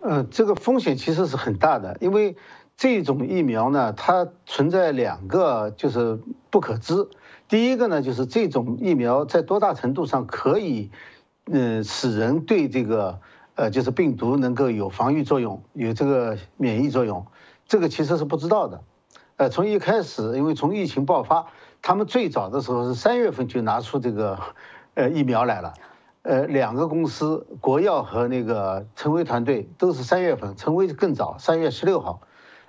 [0.00, 2.36] 呃，这个风险其实是很大的，因为
[2.76, 7.08] 这种疫苗呢，它存在两个就是不可知。
[7.48, 10.90] 第一个呢，就是这种疫苗在多大程度上可以，
[11.46, 13.20] 嗯，使人对这个，
[13.54, 17.26] 呃，就是病毒能够有防御作用，有这个免疫作用，
[17.66, 18.82] 这个其实是不知道的。
[19.36, 21.46] 呃，从一开始，因为从疫情爆发，
[21.82, 24.38] 他们最早的时候是三月份就拿出这个，
[24.94, 25.74] 呃，疫苗来了。
[26.22, 32.20] 呃，两个公司，国药和那个陈薇团队都是三月份，陈薇更早，三月十六号。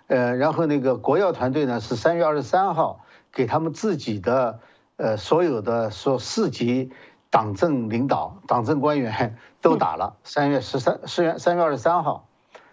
[0.08, 3.02] 呃，然后那个国药团队呢是三月二十三号。
[3.36, 4.62] 给他们自己的
[4.96, 6.94] 呃所有的说市级
[7.30, 10.16] 党政领导、党政官员都打了。
[10.24, 12.30] 三月十三、三月三月二十三号，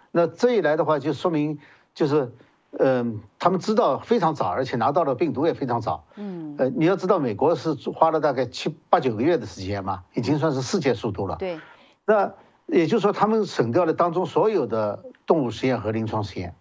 [0.09, 1.59] 那这一来的话，就说明
[1.93, 2.31] 就是，
[2.79, 6.05] 嗯，他们知道非常早，而且拿到了病毒也非常早。
[6.15, 6.55] 嗯。
[6.57, 11.35] 呃，你要知道，美国是花了大概七八九个月的时间嘛，已经算是世界速度了。
[11.37, 11.59] 对。
[12.05, 12.33] 那
[12.65, 16.55] 也就是说，他们省掉了当中所有的动物实验和临床实验。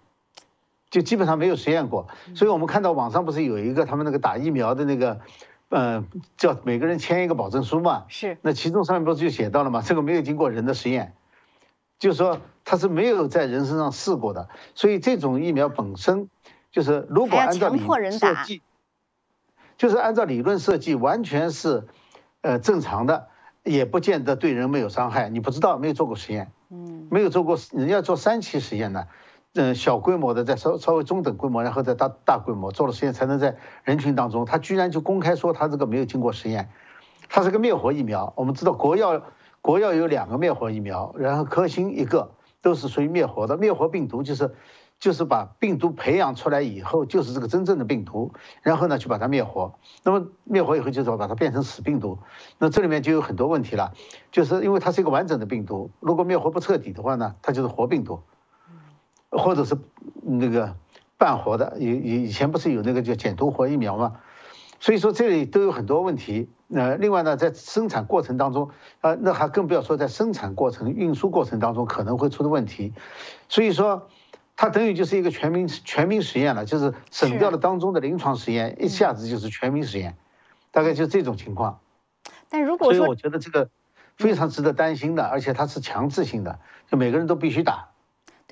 [0.90, 5.20] 就基本上没有实验过，所以我们看到网上不是有一个他们那个打疫苗的那个，
[5.70, 6.04] 呃，
[6.36, 8.04] 叫每个人签一个保证书嘛？
[8.08, 8.36] 是。
[8.42, 9.80] 那其中上面不是就写到了嘛？
[9.80, 11.14] 这个没有经过人的实验，
[11.98, 14.48] 就是说它是没有在人身上试过的。
[14.74, 16.28] 所以这种疫苗本身
[16.70, 18.62] 就是如果按照理论设计，
[19.76, 21.86] 就是按照理论设计完全是，
[22.40, 23.28] 呃，正常的，
[23.62, 25.28] 也不见得对人没有伤害。
[25.28, 29.06] 你不知道，没有做过实验，嗯，没有做过，人家做三期实验呢。
[29.54, 34.46] 嗯，小规模的，再稍稍微中等规模，然后再大大规模做了实验，才能在人群当中。
[34.46, 36.70] 他居然就公开说他这个没有经过实验，
[37.28, 38.32] 它是个灭活疫苗。
[38.36, 39.22] 我们知道国药
[39.60, 42.30] 国药有两个灭活疫苗，然后科兴一个，
[42.62, 43.58] 都是属于灭活的。
[43.58, 44.54] 灭活病毒就是
[44.98, 49.74] 就是把病毒培养出来以后，就是这个真正的病毒，然后呢去把它灭活。
[50.04, 52.18] 那么灭活以后就是把它变成死病毒。
[52.58, 53.92] 那这里面就有很多问题了，
[54.30, 58.22] 就是因为它是一个完整的病毒，如果灭活不彻底的话呢，它就是活病毒。
[59.34, 59.78] 或者是
[60.20, 60.76] 那个
[61.16, 64.20] 半活的，以以以前不是有那个叫减毒活疫苗吗？
[64.78, 66.50] 所以说这里都有很多问题。
[66.74, 68.70] 呃，另外呢，在生产过程当中，
[69.02, 72.94] 呃，那还更不要说在生产过程、运输过程当中可能会出的问题。
[73.48, 74.08] 所以说，
[74.56, 80.16] 它等于就是一个全民全民实验了，就是省掉了当中的临床实验，一下子就是全民实验，
[80.70, 81.80] 大概就这种情况。
[82.48, 83.68] 但如果说，所以我觉得这个
[84.16, 86.58] 非常值得担心的，而且它是强制性的，
[86.90, 87.91] 就每个人都必须打。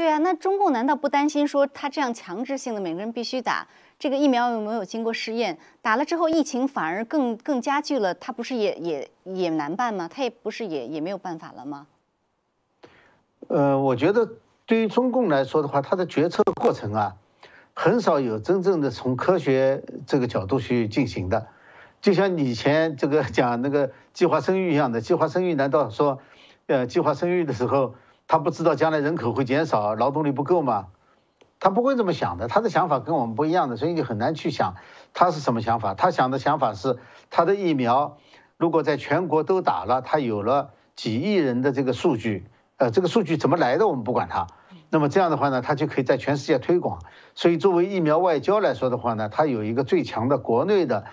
[0.00, 5.58] 对啊，那中共难道不担心说他这样强制性的每个人必须打这个疫苗有没有经过试验？
[5.82, 10.08] 打了之后疫情反而更更加剧了，他不是也也也难办吗？
[10.08, 11.86] 他也不是也也没有办法了吗？
[13.48, 14.26] 呃，我觉得
[14.64, 17.16] 对于中共来说的话，他的决策过程啊，
[17.74, 21.46] 很少有真正的从科学这个角度去进行的。
[22.00, 26.20] 就像以前这个讲那个计划生育一样的，计划生育难道说，
[26.68, 27.94] 呃，计划生育的时候？
[28.30, 30.86] 他不知道将来人口会减少，劳动力不够吗？
[31.58, 34.76] 他不会这么想的，他的想法跟我们不一样的，所以你很难去想
[35.12, 35.94] 他是什么想法。
[35.94, 38.18] 他想的想法是，他的疫苗
[38.56, 44.46] 如果在全国都打了，他有了几亿人的这个数据，呃，这个数据怎么来的我们不管它。
[44.90, 47.00] 那么这样的话呢，他就可以在全世界推广。
[47.34, 51.04] 所以作为疫苗外交来说的话呢，他有一个最强的国内的，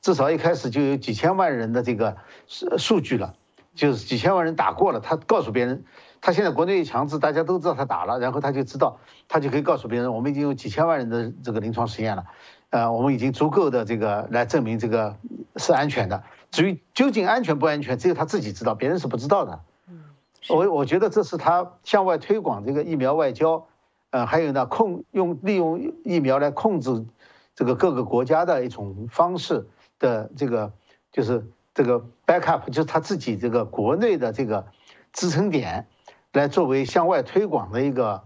[0.00, 3.34] 至少一开始就有几千万人的这个数数据了，
[3.74, 5.84] 就是几千万人打过了，他告诉别人。
[6.20, 12.26] 他现在国内强制，大家都知道他打了，然后他就知道，他就可以告诉别人，我们已经有几千万人的这个临床实验了，
[12.68, 15.16] 呃，我们已经足够的这个来证明这个
[15.56, 16.22] 是安全的。
[16.50, 19.60] 至于究竟安全不安全，只有他自己知道，别人是不知道的。
[19.88, 20.04] 嗯，
[20.50, 23.66] 我我觉得这是他向外推广这个疫苗外交，
[24.10, 27.06] 呃，还有呢控用利用疫苗来控制
[27.54, 29.66] 这个各个国家的一种方式
[29.98, 30.72] 的这个
[31.12, 34.66] 就是这个 backup，就是他自己这个国内的这个
[35.14, 35.86] 支撑点。
[36.32, 38.22] 来作为向外推广的一个，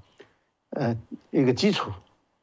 [0.71, 0.95] 呃，
[1.31, 1.90] 一个基础，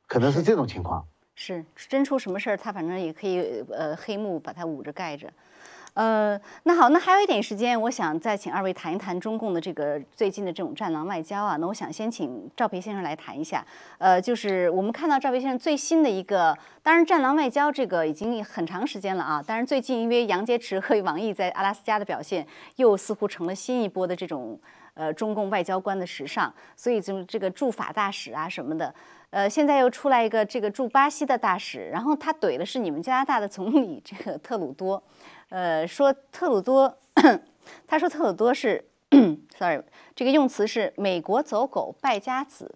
[0.08, 1.06] 可能是这种情况。
[1.36, 5.32] 是真出什么事儿，他反正也可以呃黑幕把它捂着盖着。
[5.94, 11.58] 呃，那好，那还有一点时间，我想再请二位谈一谈中共的这个最近的这种战狼外交啊。
[11.58, 13.66] 那我想先请赵培先生来谈一下。
[13.98, 19.44] 呃，就是我们看到赵培先生最新的一个，当然战狼外交这个已经很长时间了啊。
[19.46, 22.48] 但是最近因为杨洁篪和王毅在阿拉斯加的表现，
[22.78, 24.60] 又似乎成了新一波的这种。
[24.94, 28.94] 呃，中共外交官的时尚，所以就这个驻法大使啊什么的，
[29.30, 35.02] 呃，现在又出来一个这个驻巴西的大使，然后他怼的是你们加拿大的总理这个特鲁多，
[35.50, 36.98] 呃，说特鲁多，
[37.88, 38.84] 他说特鲁多是，
[39.58, 39.82] sorry，
[40.14, 42.76] 这个用词是美国走狗败家子，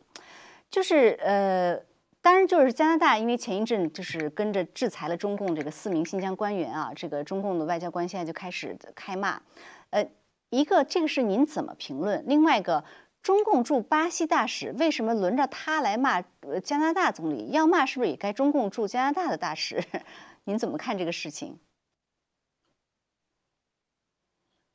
[0.71, 1.77] 就是呃，
[2.21, 9.41] 当然就是加拿大，因为前一阵就是跟着制裁了中共这个四名新疆官员啊，这个中共的外交官现在就开始开骂，
[9.89, 10.07] 呃。
[10.49, 12.23] 一个，这个是您怎么评论？
[12.27, 12.83] 另外一个，
[13.21, 16.21] 中共驻巴西大使为什么轮着他来骂
[16.63, 17.49] 加拿大总理？
[17.51, 19.83] 要骂是不是也该中共驻加拿大的大使？
[20.45, 21.59] 您怎么看这个事情？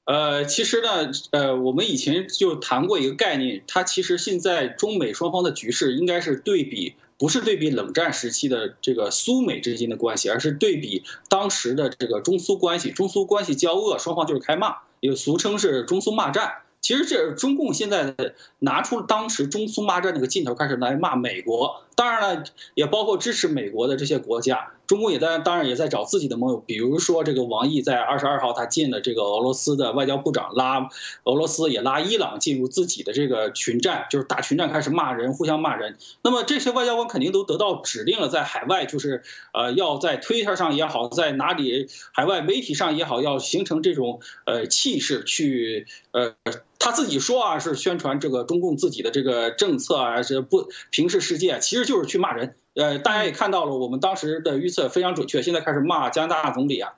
[0.06, 12.90] 呃，其实呢，呃，我们以前就谈过一个概念，它其实现在中美双方的局势应该是对比，不是对比冷战时期的这个苏美之间的关系，而是对比当时的这个中苏关系。
[12.90, 14.78] 中苏关系交恶，双方就是开骂。
[15.00, 18.14] 也俗称是中苏骂战，其实这中共现在
[18.58, 21.82] 拿出当时中苏骂战那个劲头，开始来骂美国。
[22.00, 30.88] 当然了，也包括支持美国的这些国家，中共也在当然也在找自己的盟友，比如说这个王毅在二十二号他见了这个俄罗斯的外交部长，拉
[31.24, 35.98] 俄罗斯也拉伊朗进入自己的这个群战，就是打群战开始骂人，互相骂人。
[36.22, 46.34] 那么这些外交官肯定都得到指令了，在海外就是呃要在推特上也好，在哪里海外媒体上也好，要形成这种呃气势去呃。
[46.80, 52.56] 他自己说啊，是宣传这个中共自己的这个政策啊，是不平视世界，其实就是去骂人。
[52.74, 55.42] 呃，大家也看到了，我们当时的预测非常准确。
[55.42, 56.92] 现在开始骂加拿大总理啊，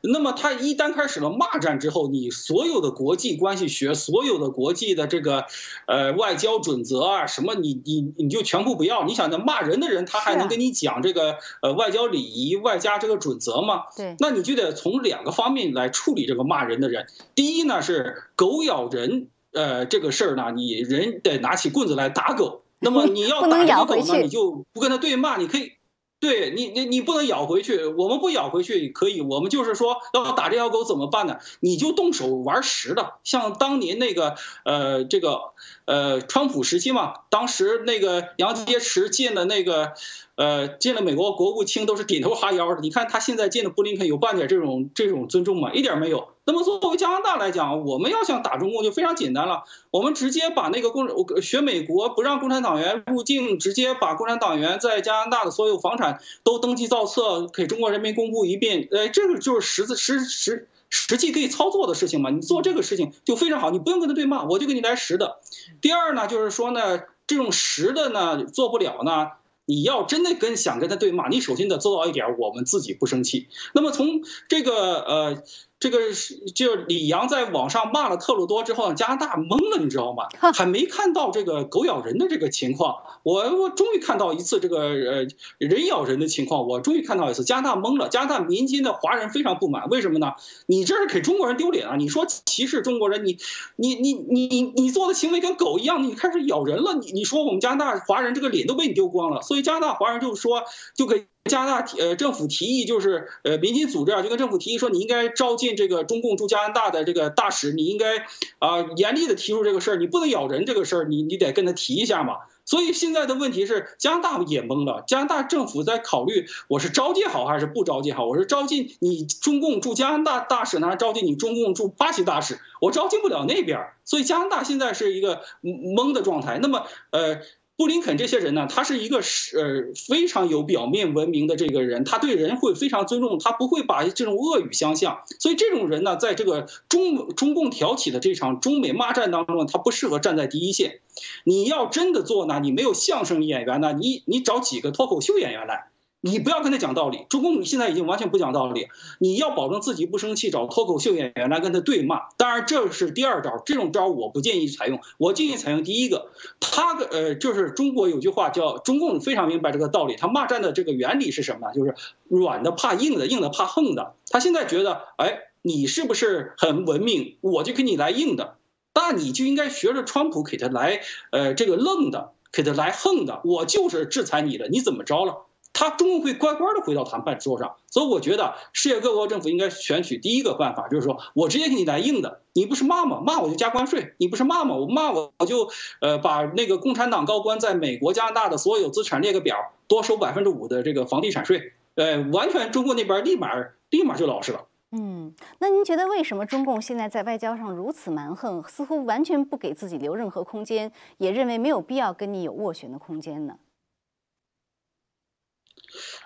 [0.00, 5.44] 那么他一旦开始了骂战之后，你所有的国际关系学、所有的国际的这个
[5.86, 9.04] 呃外交准则啊，什么你你你就全部不要。
[9.04, 13.82] 你想，那骂人的人他还能跟你讲这个呃外交礼仪、外加这个准则吗？
[13.94, 17.06] 对，那你就得从两个方面来处理这个骂人的人。
[17.34, 22.62] 第一呢是狗咬人，呃，这个事儿呢，你人得拿起棍子来打狗。
[22.80, 25.72] 那么你要打这个狗呢，你就不跟他对骂，你可以，
[26.18, 31.38] 对你你你不能咬回去，我们不咬回去可以，我们就是说要打这条狗怎么办呢？
[31.60, 35.52] 你就动手玩实的，像当年那个呃这个
[35.84, 39.94] 呃川普时期嘛，当时那个杨洁篪进的那个。
[40.40, 42.80] 呃，见了美国国务卿都是点头哈腰的。
[42.80, 45.70] 你看他现在见的布林肯有半点这种这种尊重吗？
[45.74, 46.28] 一点没有。
[46.46, 58.88] 那么作为加拿大来讲，我们要想打中共就非常简单了，我们直接把那个共学美国不让共产党员入境，直接把共产党员在加拿大的所有房产都登记造册，给中国人民公布一遍。
[58.90, 62.30] 呃，这个就是实质实实实际可以操作的事情嘛。
[62.30, 65.36] 你做这个事情就非常好，你不用跟他对骂，我就给你来实的。
[65.82, 69.32] 第二呢，就是说呢，这种实的呢做不了呢。
[69.70, 73.46] 你要真的跟想跟他对骂，你首先得做到一点，我们自己不生气。
[73.72, 75.42] 那么从这个呃。
[75.80, 80.28] 这个是就李阳在网上骂了特鲁多之后，加拿大懵了，你知道吗？
[80.52, 90.34] 还没看到这个狗咬人的这个情况，我我终于看到一次这个呃人咬人的情况，我终于看到一次加拿大懵了，加拿大民间的华人非常不满，为什么呢？
[90.66, 91.96] 你这是给中国人丢脸啊！
[91.96, 93.38] 你说歧视中国人，你
[93.76, 100.64] 你你你你你做的行为跟狗一样，你开始咬人了，你你说我们加拿大华人这个脸都被你丢光了，所以加拿大华人就说
[100.94, 101.26] 就给。
[101.50, 108.18] 加拿大提呃政府提议，就是呃民间组织啊，就跟政府提议说，你应该招进这个中共驻加拿大的这个大使，你应该
[108.58, 112.36] 啊严厉的提出这个事儿，你不能咬人这个事儿，你你得跟他提一下嘛。
[112.64, 115.02] 所以现在的问题是，加拿大也懵了。
[115.04, 118.26] 加拿大政府在考虑，我是招进好还是不招进好？
[118.26, 122.60] 我是招进你中共驻加拿大大使呢，还是招进你中共驻巴西大使？
[122.80, 126.58] 我招进不了那边，所以加拿大现在是一个懵的状态。
[126.62, 127.40] 那么，呃。
[127.80, 135.22] 布林肯这些人呢，他是一个是呃非常有表面文明的这个人，他对人会非常尊重，他不会把这种恶语相向。
[135.38, 141.00] 所以这种人呢，在这个中中共挑起的这场中美骂战当中，他不适合站在第一线。
[141.44, 145.88] 你要真的做呢，你没有相声演员呢，你你找几个脱口秀演员来。
[146.22, 148.88] 你不要跟他讲道理，中共现在已经完全不讲道理。
[149.18, 152.28] 你要保证自己不生气，找脱口秀演员来跟他对骂。
[152.36, 156.30] 当然这是第二招，这种招我不建议采用，我建议采用第一个。
[156.60, 161.72] 他的呃，就是中国有句话叫中共非常明白这个道理，他骂战的这个原理是什么？
[161.72, 161.94] 就是
[162.28, 164.14] 软的怕硬的，硬的怕横的。
[164.28, 167.38] 他现在觉得，哎，你是不是很文明？
[167.40, 168.56] 我就给你来硬的，
[168.94, 171.00] 那你就应该学着川普给他来
[171.30, 173.40] 呃这个愣的，给他来横的。
[173.44, 175.46] 我就是制裁你的，你怎么着了？
[175.72, 183.22] 他终究会乖乖的回到谈判桌上，所以我觉得世界各国政府应该选取第一个办法，就是说我直接给你来硬的，你不是骂吗？
[183.24, 184.74] 骂我就加关税，你不是骂吗？
[184.76, 189.56] 我骂我我就呃把那个共产党高官在美国、加拿大的所有资产列个表，
[189.86, 193.50] 多收百分之五的这个房地产税，呃，完全中国那边立马
[193.90, 194.66] 立马就老实了。
[194.92, 203.54] 嗯，那您觉得为什么中共现在在外交上如此蛮横，似乎完全不给自己留任何空间，也认为没有必要跟你有斡旋的空间呢？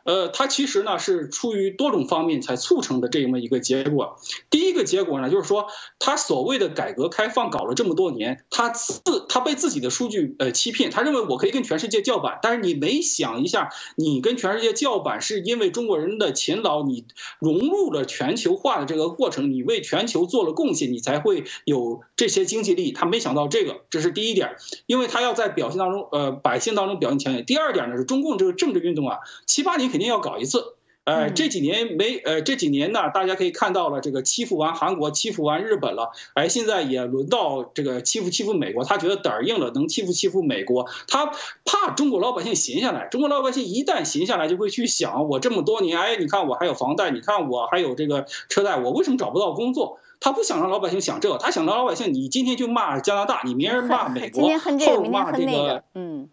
[0.04, 4.18] 呃，它其实呢是出于多种方面才促成的这么一个结果。
[4.50, 5.66] 第一个结果呢，就是说
[5.98, 12.38] 他所谓的改革开放搞了这么多年，他自他被自己的数据呃欺骗，他认为我可以跟全世界叫板。
[12.42, 17.06] 但是你没想一下，你跟全世界叫板是因为中国人的勤劳，你
[17.38, 22.92] 融入了全球化的这个过程，你为全球做了贡献，你才会有这些经济利益。
[22.92, 27.40] 他没想到这个，这是第一点，因为他要在表现当中，呃，百姓当中表现强烈。
[27.40, 29.93] 第二点呢，是中共这个政治运动啊，七八年。
[29.94, 30.74] 肯定要搞一次，
[31.04, 41.30] 呃，这几年没，呃，这几年呢，大家可以看到了，这个欺负完韩国，欺负完日本了，哎，现在也轮到这个欺负欺负美国，他觉得胆儿硬了，能欺负欺负美国，他
[41.64, 50.00] 怕中国老百姓闲下来，中国老百姓一旦闲下来，就会去想，我这么多年，哎，你看我还有房贷，你看我还有这个车贷，我为什么找不到工作？
[50.18, 56.28] 他不想让老百姓想这，他想让老百姓，你今天就骂加拿大，你明儿骂 美国，后骂这个，嗯。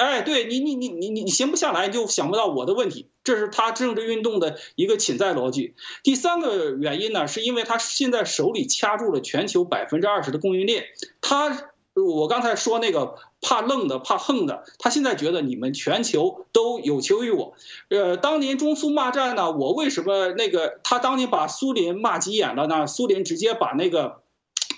[0.00, 5.74] 哎，对你，你你你你你闲不下来，你就想不到我的问题，这是他政治运动的一个潜在逻辑。
[6.02, 10.86] 第三个原因呢，是因为他现在手里掐住了全球百分之二十的供应链。
[11.20, 17.52] 他，我刚才说那个怕愣的、怕横的，他现在觉得你们全球都有求于我。
[17.90, 22.86] 呃，当年中苏骂战呢，我为什么那个他当年把苏联骂急眼了呢？
[22.86, 24.22] 苏联直接把那个。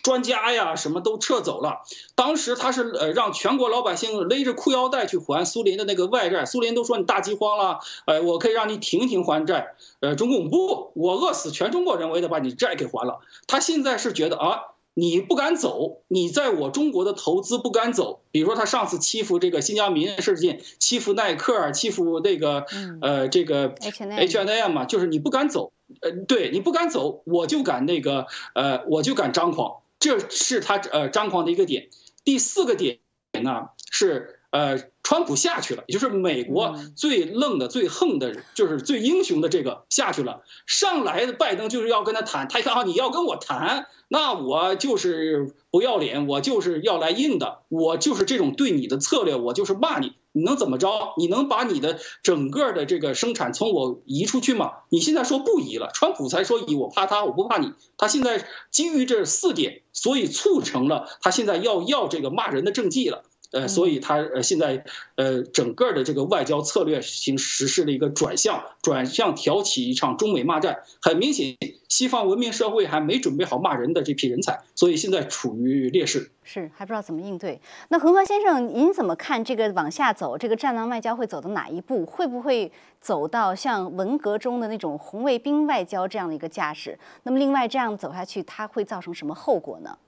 [0.02, 1.82] 专家呀，什么都撤走了。
[2.14, 9.74] 当时他是呃让全国老百姓勒着裤腰带去还苏联的那个外债，苏联都说你大饥荒了，呃，我可以让你停停还债。
[10.00, 13.20] 呃，中共不，我饿死全中国人，我也得把你债给还了。
[13.46, 14.62] 他现在是觉得啊，
[14.94, 18.20] 你不敢走，你在我中国的投资不敢走。
[18.32, 22.66] 比如说他上次欺负这个新疆民事件，欺负耐克，欺负那个
[23.00, 29.81] 呃这个 H N M 嘛，就是你不敢走，呃，对你不敢走，我就敢那个呃，我就敢张狂。
[30.02, 31.88] 这是他呃张狂的一个点，
[32.24, 32.98] 第四个点
[33.40, 40.42] 呢是呃川普下去了，也就是美国最愣的、最横的，就是最英雄的这个下去了。
[40.66, 50.14] 上来的拜登就是要跟他谈，他一看啊你要跟我谈，那我就是不要脸，我就是要来硬的，我就是这种对你的策略，我就是骂你。
[50.32, 51.14] 你能怎么着？
[51.18, 54.72] 你能把你的整个的这个生产从我移出去吗？
[54.88, 57.72] 你现在说不移了，川普才说移，我怕他，我不怕你。
[57.96, 63.24] 他现在基于这四点，所以促成了他现在要要这个骂人的政绩了。
[63.52, 64.84] 呃，所以他呃现在
[65.16, 70.78] 呃整个的这个外交策略行实施了一个转向，转向挑起一场中美骂战。
[71.00, 71.56] 很明显，
[71.88, 77.60] 西方文明社会还没准备好骂人的这批人才，所以现在处于劣势，是还不知道怎么应对。
[77.88, 82.06] 那恒河先生，您怎么看这个往下走，这个战狼外交会走到哪一步？
[82.06, 86.98] 会不会走到像文革中的那种红卫兵外交这样的一个架势？
[87.24, 89.98] 那么另外这样走下去，它会造成什么后果呢？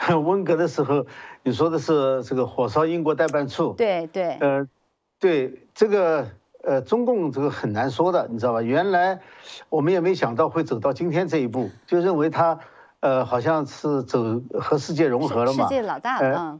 [0.24, 1.06] 文革的时候，
[1.42, 4.66] 你说的是这个火烧英国代办处，对对，呃，
[5.18, 6.28] 对这个
[6.64, 8.62] 呃中共这个很难说的，你知道吧？
[8.62, 9.20] 原来
[9.68, 12.58] 我们也没想到会走到今天这一步，就认为他
[13.00, 16.58] 呃好像是走和世界融合了嘛，世界老大了，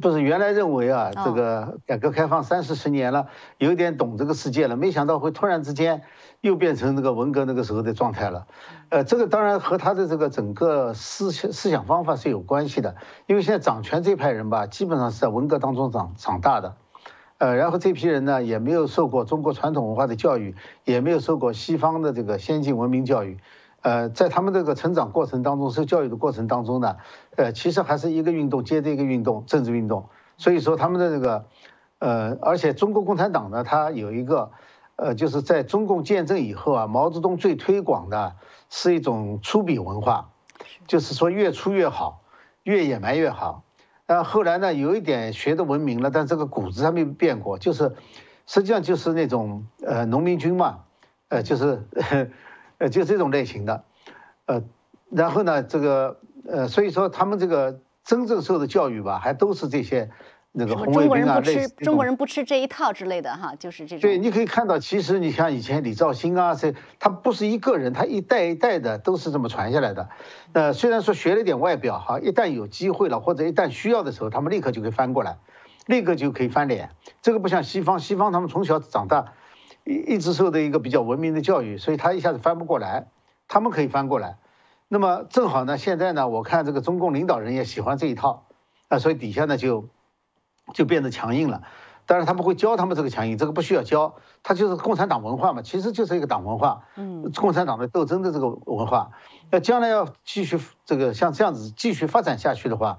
[0.00, 3.26] 不是原来认为啊，这个改革开放三四十年了，
[3.58, 6.02] 有点懂这个世界了，没想到会突然之间
[6.40, 8.46] 又变成那个文革那个时候的状态了。
[8.88, 12.94] 呃，这个当然和他的这个整个思想思想方法是有关系的，
[13.26, 16.76] 因为现在掌权这派人吧，基本上是在文革当中长长大的，
[17.38, 20.54] 呃，然后这批人呢也没有受过中国传统文化的教育，
[20.84, 23.38] 也没有受过西方的这个先进文明教育。
[23.80, 26.96] 呃，在他们这个成长过程当中，受教育的过程当中呢，
[27.36, 30.08] 呃，其实还是一个运动接着一个运动，政治运动。
[30.36, 31.44] 所以说他们的这个，
[32.00, 34.50] 呃，而且中国共产党呢，它有一个，
[34.96, 38.34] 呃，就是在中共建政以后啊，毛泽东最推广的
[38.68, 40.30] 是一种粗鄙文化，
[40.88, 42.22] 就是说越粗越好，
[42.64, 43.62] 越野蛮越好。
[44.06, 47.94] 但后来呢，有一点学的文明了，但这个骨子上没变过，就是
[48.44, 50.80] 实际上就是那种呃农民军嘛，
[51.28, 51.86] 呃，就是。
[52.78, 53.84] 呃，就这种类型的，
[54.46, 54.62] 呃，
[55.10, 60.10] 然后呢，这个呃，所以说他们这个真正受的教育吧，还都是这些
[60.52, 64.00] 那个红卫兵啊，类似中国人不吃这一套之类的哈，就是这种。
[64.00, 70.08] 对，你可以看到，其实你像以前李兆星啊，这他不是一个人，他一代一代的都是这么传下来的。
[70.52, 75.36] 呃，虽然说学了点外表哈，一旦有机会了或者一旦需要的时候，他们立刻就可以翻过来，
[75.86, 76.90] 立刻就可以翻脸。
[77.22, 79.32] 这个不像西方，西方他们从小长大。
[79.88, 83.08] 一一直受的一个比较文明的教育，所以他一下子翻不过来，
[83.48, 84.36] 他们可以翻过来。
[84.86, 88.44] 那么正好呢，现在呢，我看这个中共领导人也喜欢这一套，
[88.88, 89.88] 啊，所以底下呢就
[90.74, 91.62] 就变得强硬了。
[92.04, 99.10] 当然他们会教他们这个强硬，这个不需要教，他就是共产党文化嘛，其实就是一个党文化，嗯，共产党的斗争的这个文化。
[99.50, 102.98] 那将来要继续这个像这样子继续发展下去的话，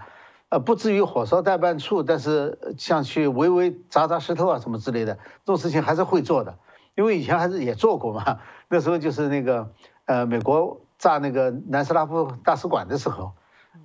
[0.50, 6.58] 呃，不至于火烧代办处，但是像去围围砸砸石头啊什么之类的这种事情还是会做的。
[7.00, 9.72] 因为以前还是也做过嘛，那时候就是那个，
[10.04, 13.32] 呃，美国炸那个南斯拉夫大使馆的时候，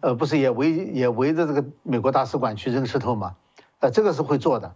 [0.00, 3.36] 呃，不是也围也围着这个美国大使馆去扔石头嘛，
[3.78, 4.74] 呃，这个是会做的，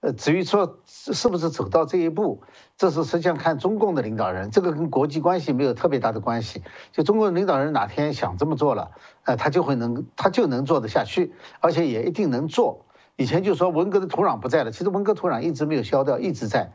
[0.00, 2.42] 呃，至于说是不是走到这一步，
[2.78, 8.92] 这是实际上看中共的领导人，这个跟国际关系没有特别大的关系，就中国领导人哪天想这么做了，
[9.24, 12.86] 呃，他就会能他就能做得下去，而且也一定能做。
[13.16, 16.72] 以前就说文革的土壤不在了，其实文革土壤一直没有消掉，一直在。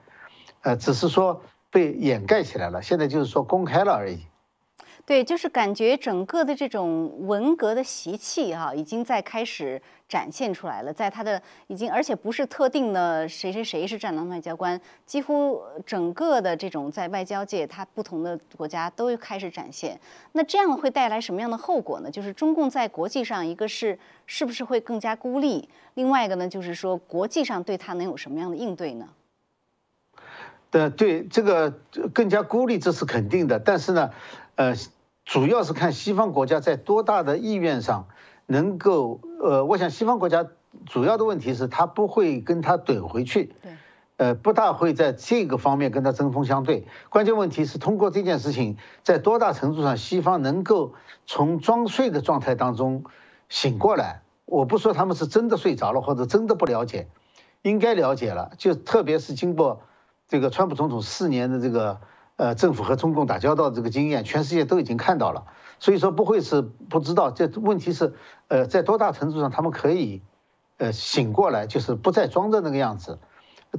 [0.62, 4.20] 呃，只是说被掩盖起来了，现在就是说公开了而已。
[5.05, 19.99] 对，就是感觉整个的这种文革的习气哈，已经在开始展现出来了，在他的已经，而且不是特定的谁谁谁是战狼外交官，几乎整个的这种在外交界，他不同的国家都开始展现。
[20.34, 22.12] 那这样会带来什么样的后果呢？
[22.12, 23.97] 就是中共在国际上，一个是
[24.28, 29.10] 是不是会更加孤立，另外一个呢，就是说国际上对他能有什么样的应对呢？
[30.72, 31.72] 的对这个
[32.13, 33.59] 更加孤立，这是肯定的。
[33.59, 34.11] 但是呢，
[34.55, 34.76] 呃，
[35.26, 38.07] 主要是看西方国家在多大的意愿上
[38.45, 40.47] 能够，呃，我想西方国家
[40.86, 43.72] 主要的问题是他不会跟他怼回去，对，
[44.17, 46.88] 呃，不大会在这个方面跟他针锋相对。
[47.09, 50.93] 关键问题是通过这件事情，在多大程度上西方能够
[51.26, 53.03] 从装睡的状态当中
[53.49, 54.22] 醒过来。
[54.45, 57.07] 我不说他们是真的睡着了或者真的不了解，
[57.61, 59.82] 应该了解了，就特别是经过。
[60.30, 61.99] 这个川普总统四年的这个
[62.36, 65.45] 呃政府和中共打交道的这个经验，全世界都已经看到了，
[65.80, 67.32] 所以说不会是不知道。
[67.32, 68.13] 这问题是，
[68.47, 70.21] 呃，在多大程度上他们可以，
[70.77, 73.17] 呃，醒过来，就是不再装着那个样子，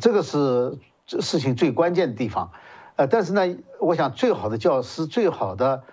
[0.01, 0.77] 这个是
[1.07, 2.51] 事情最关键的地方。
[2.97, 5.85] 呃，但是呢，我想最好的教师，最好的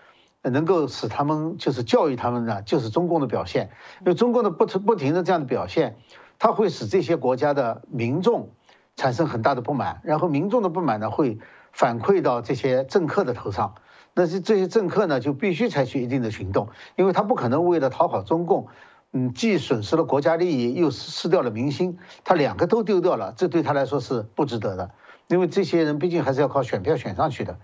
[0.42, 3.70] 能够使他们就是教育他们呢，就是中共的表现。
[4.00, 6.00] 因为中共的不不停的这样的表现，
[6.40, 8.50] 它会使这些国家的民众。
[8.98, 11.38] 产生很大的不满，然后民众的不满呢会
[11.72, 13.76] 反馈到这些政客的头上，
[14.16, 18.68] 那这这些政客呢就必须采取一定的行动，因为他不可能为了讨好中共，
[19.12, 24.90] 嗯，既损失了国家利益，又失掉了民心，他两个都丢掉了，这对他来说是不值得的，
[25.28, 27.60] 因为这些人毕竟还是要靠选票选上去的，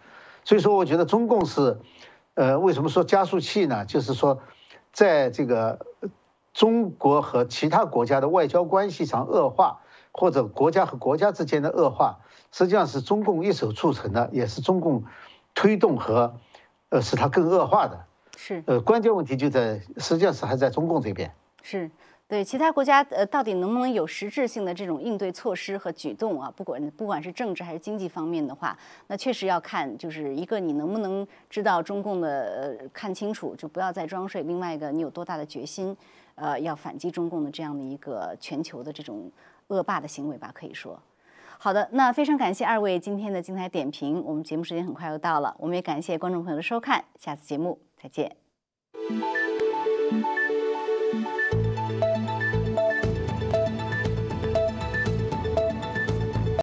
[0.45, 1.79] 所以说我觉得中共是，
[2.35, 3.85] 呃，为什么说加速器呢？
[3.85, 4.39] 就是说，
[4.91, 5.87] 在这个
[6.53, 9.79] 中国和其他国家的外交关系上恶化。
[10.13, 12.19] 或者国家和国家之间的恶化，
[12.51, 15.03] 实际上是中共一手促成的，也是中共
[15.55, 16.33] 推动和
[16.89, 18.05] 呃使它更恶化的。
[18.37, 21.33] 是呃，关键问题就在实际上是还在中共这边。
[21.63, 21.89] 是
[22.27, 26.51] 对其他国家呃，到底能不能有实质性的这种应对措施和举动啊？
[26.55, 35.95] 不管不管是政治还是经济方面的话，那确实要看就是一个你能不能知道中共的呃看清楚，就不要再装睡；另外一个你有多大的决心，
[36.35, 39.31] 呃，要反击中共的这样的一个全球的这种。
[39.73, 41.01] 恶霸的行为吧，可以说。
[41.57, 44.21] 好的，那非常感谢二位今天的精彩点评。
[44.23, 48.35] 我们节目时间很快又到了，我们也感谢观众朋友的收看，下次节目再见。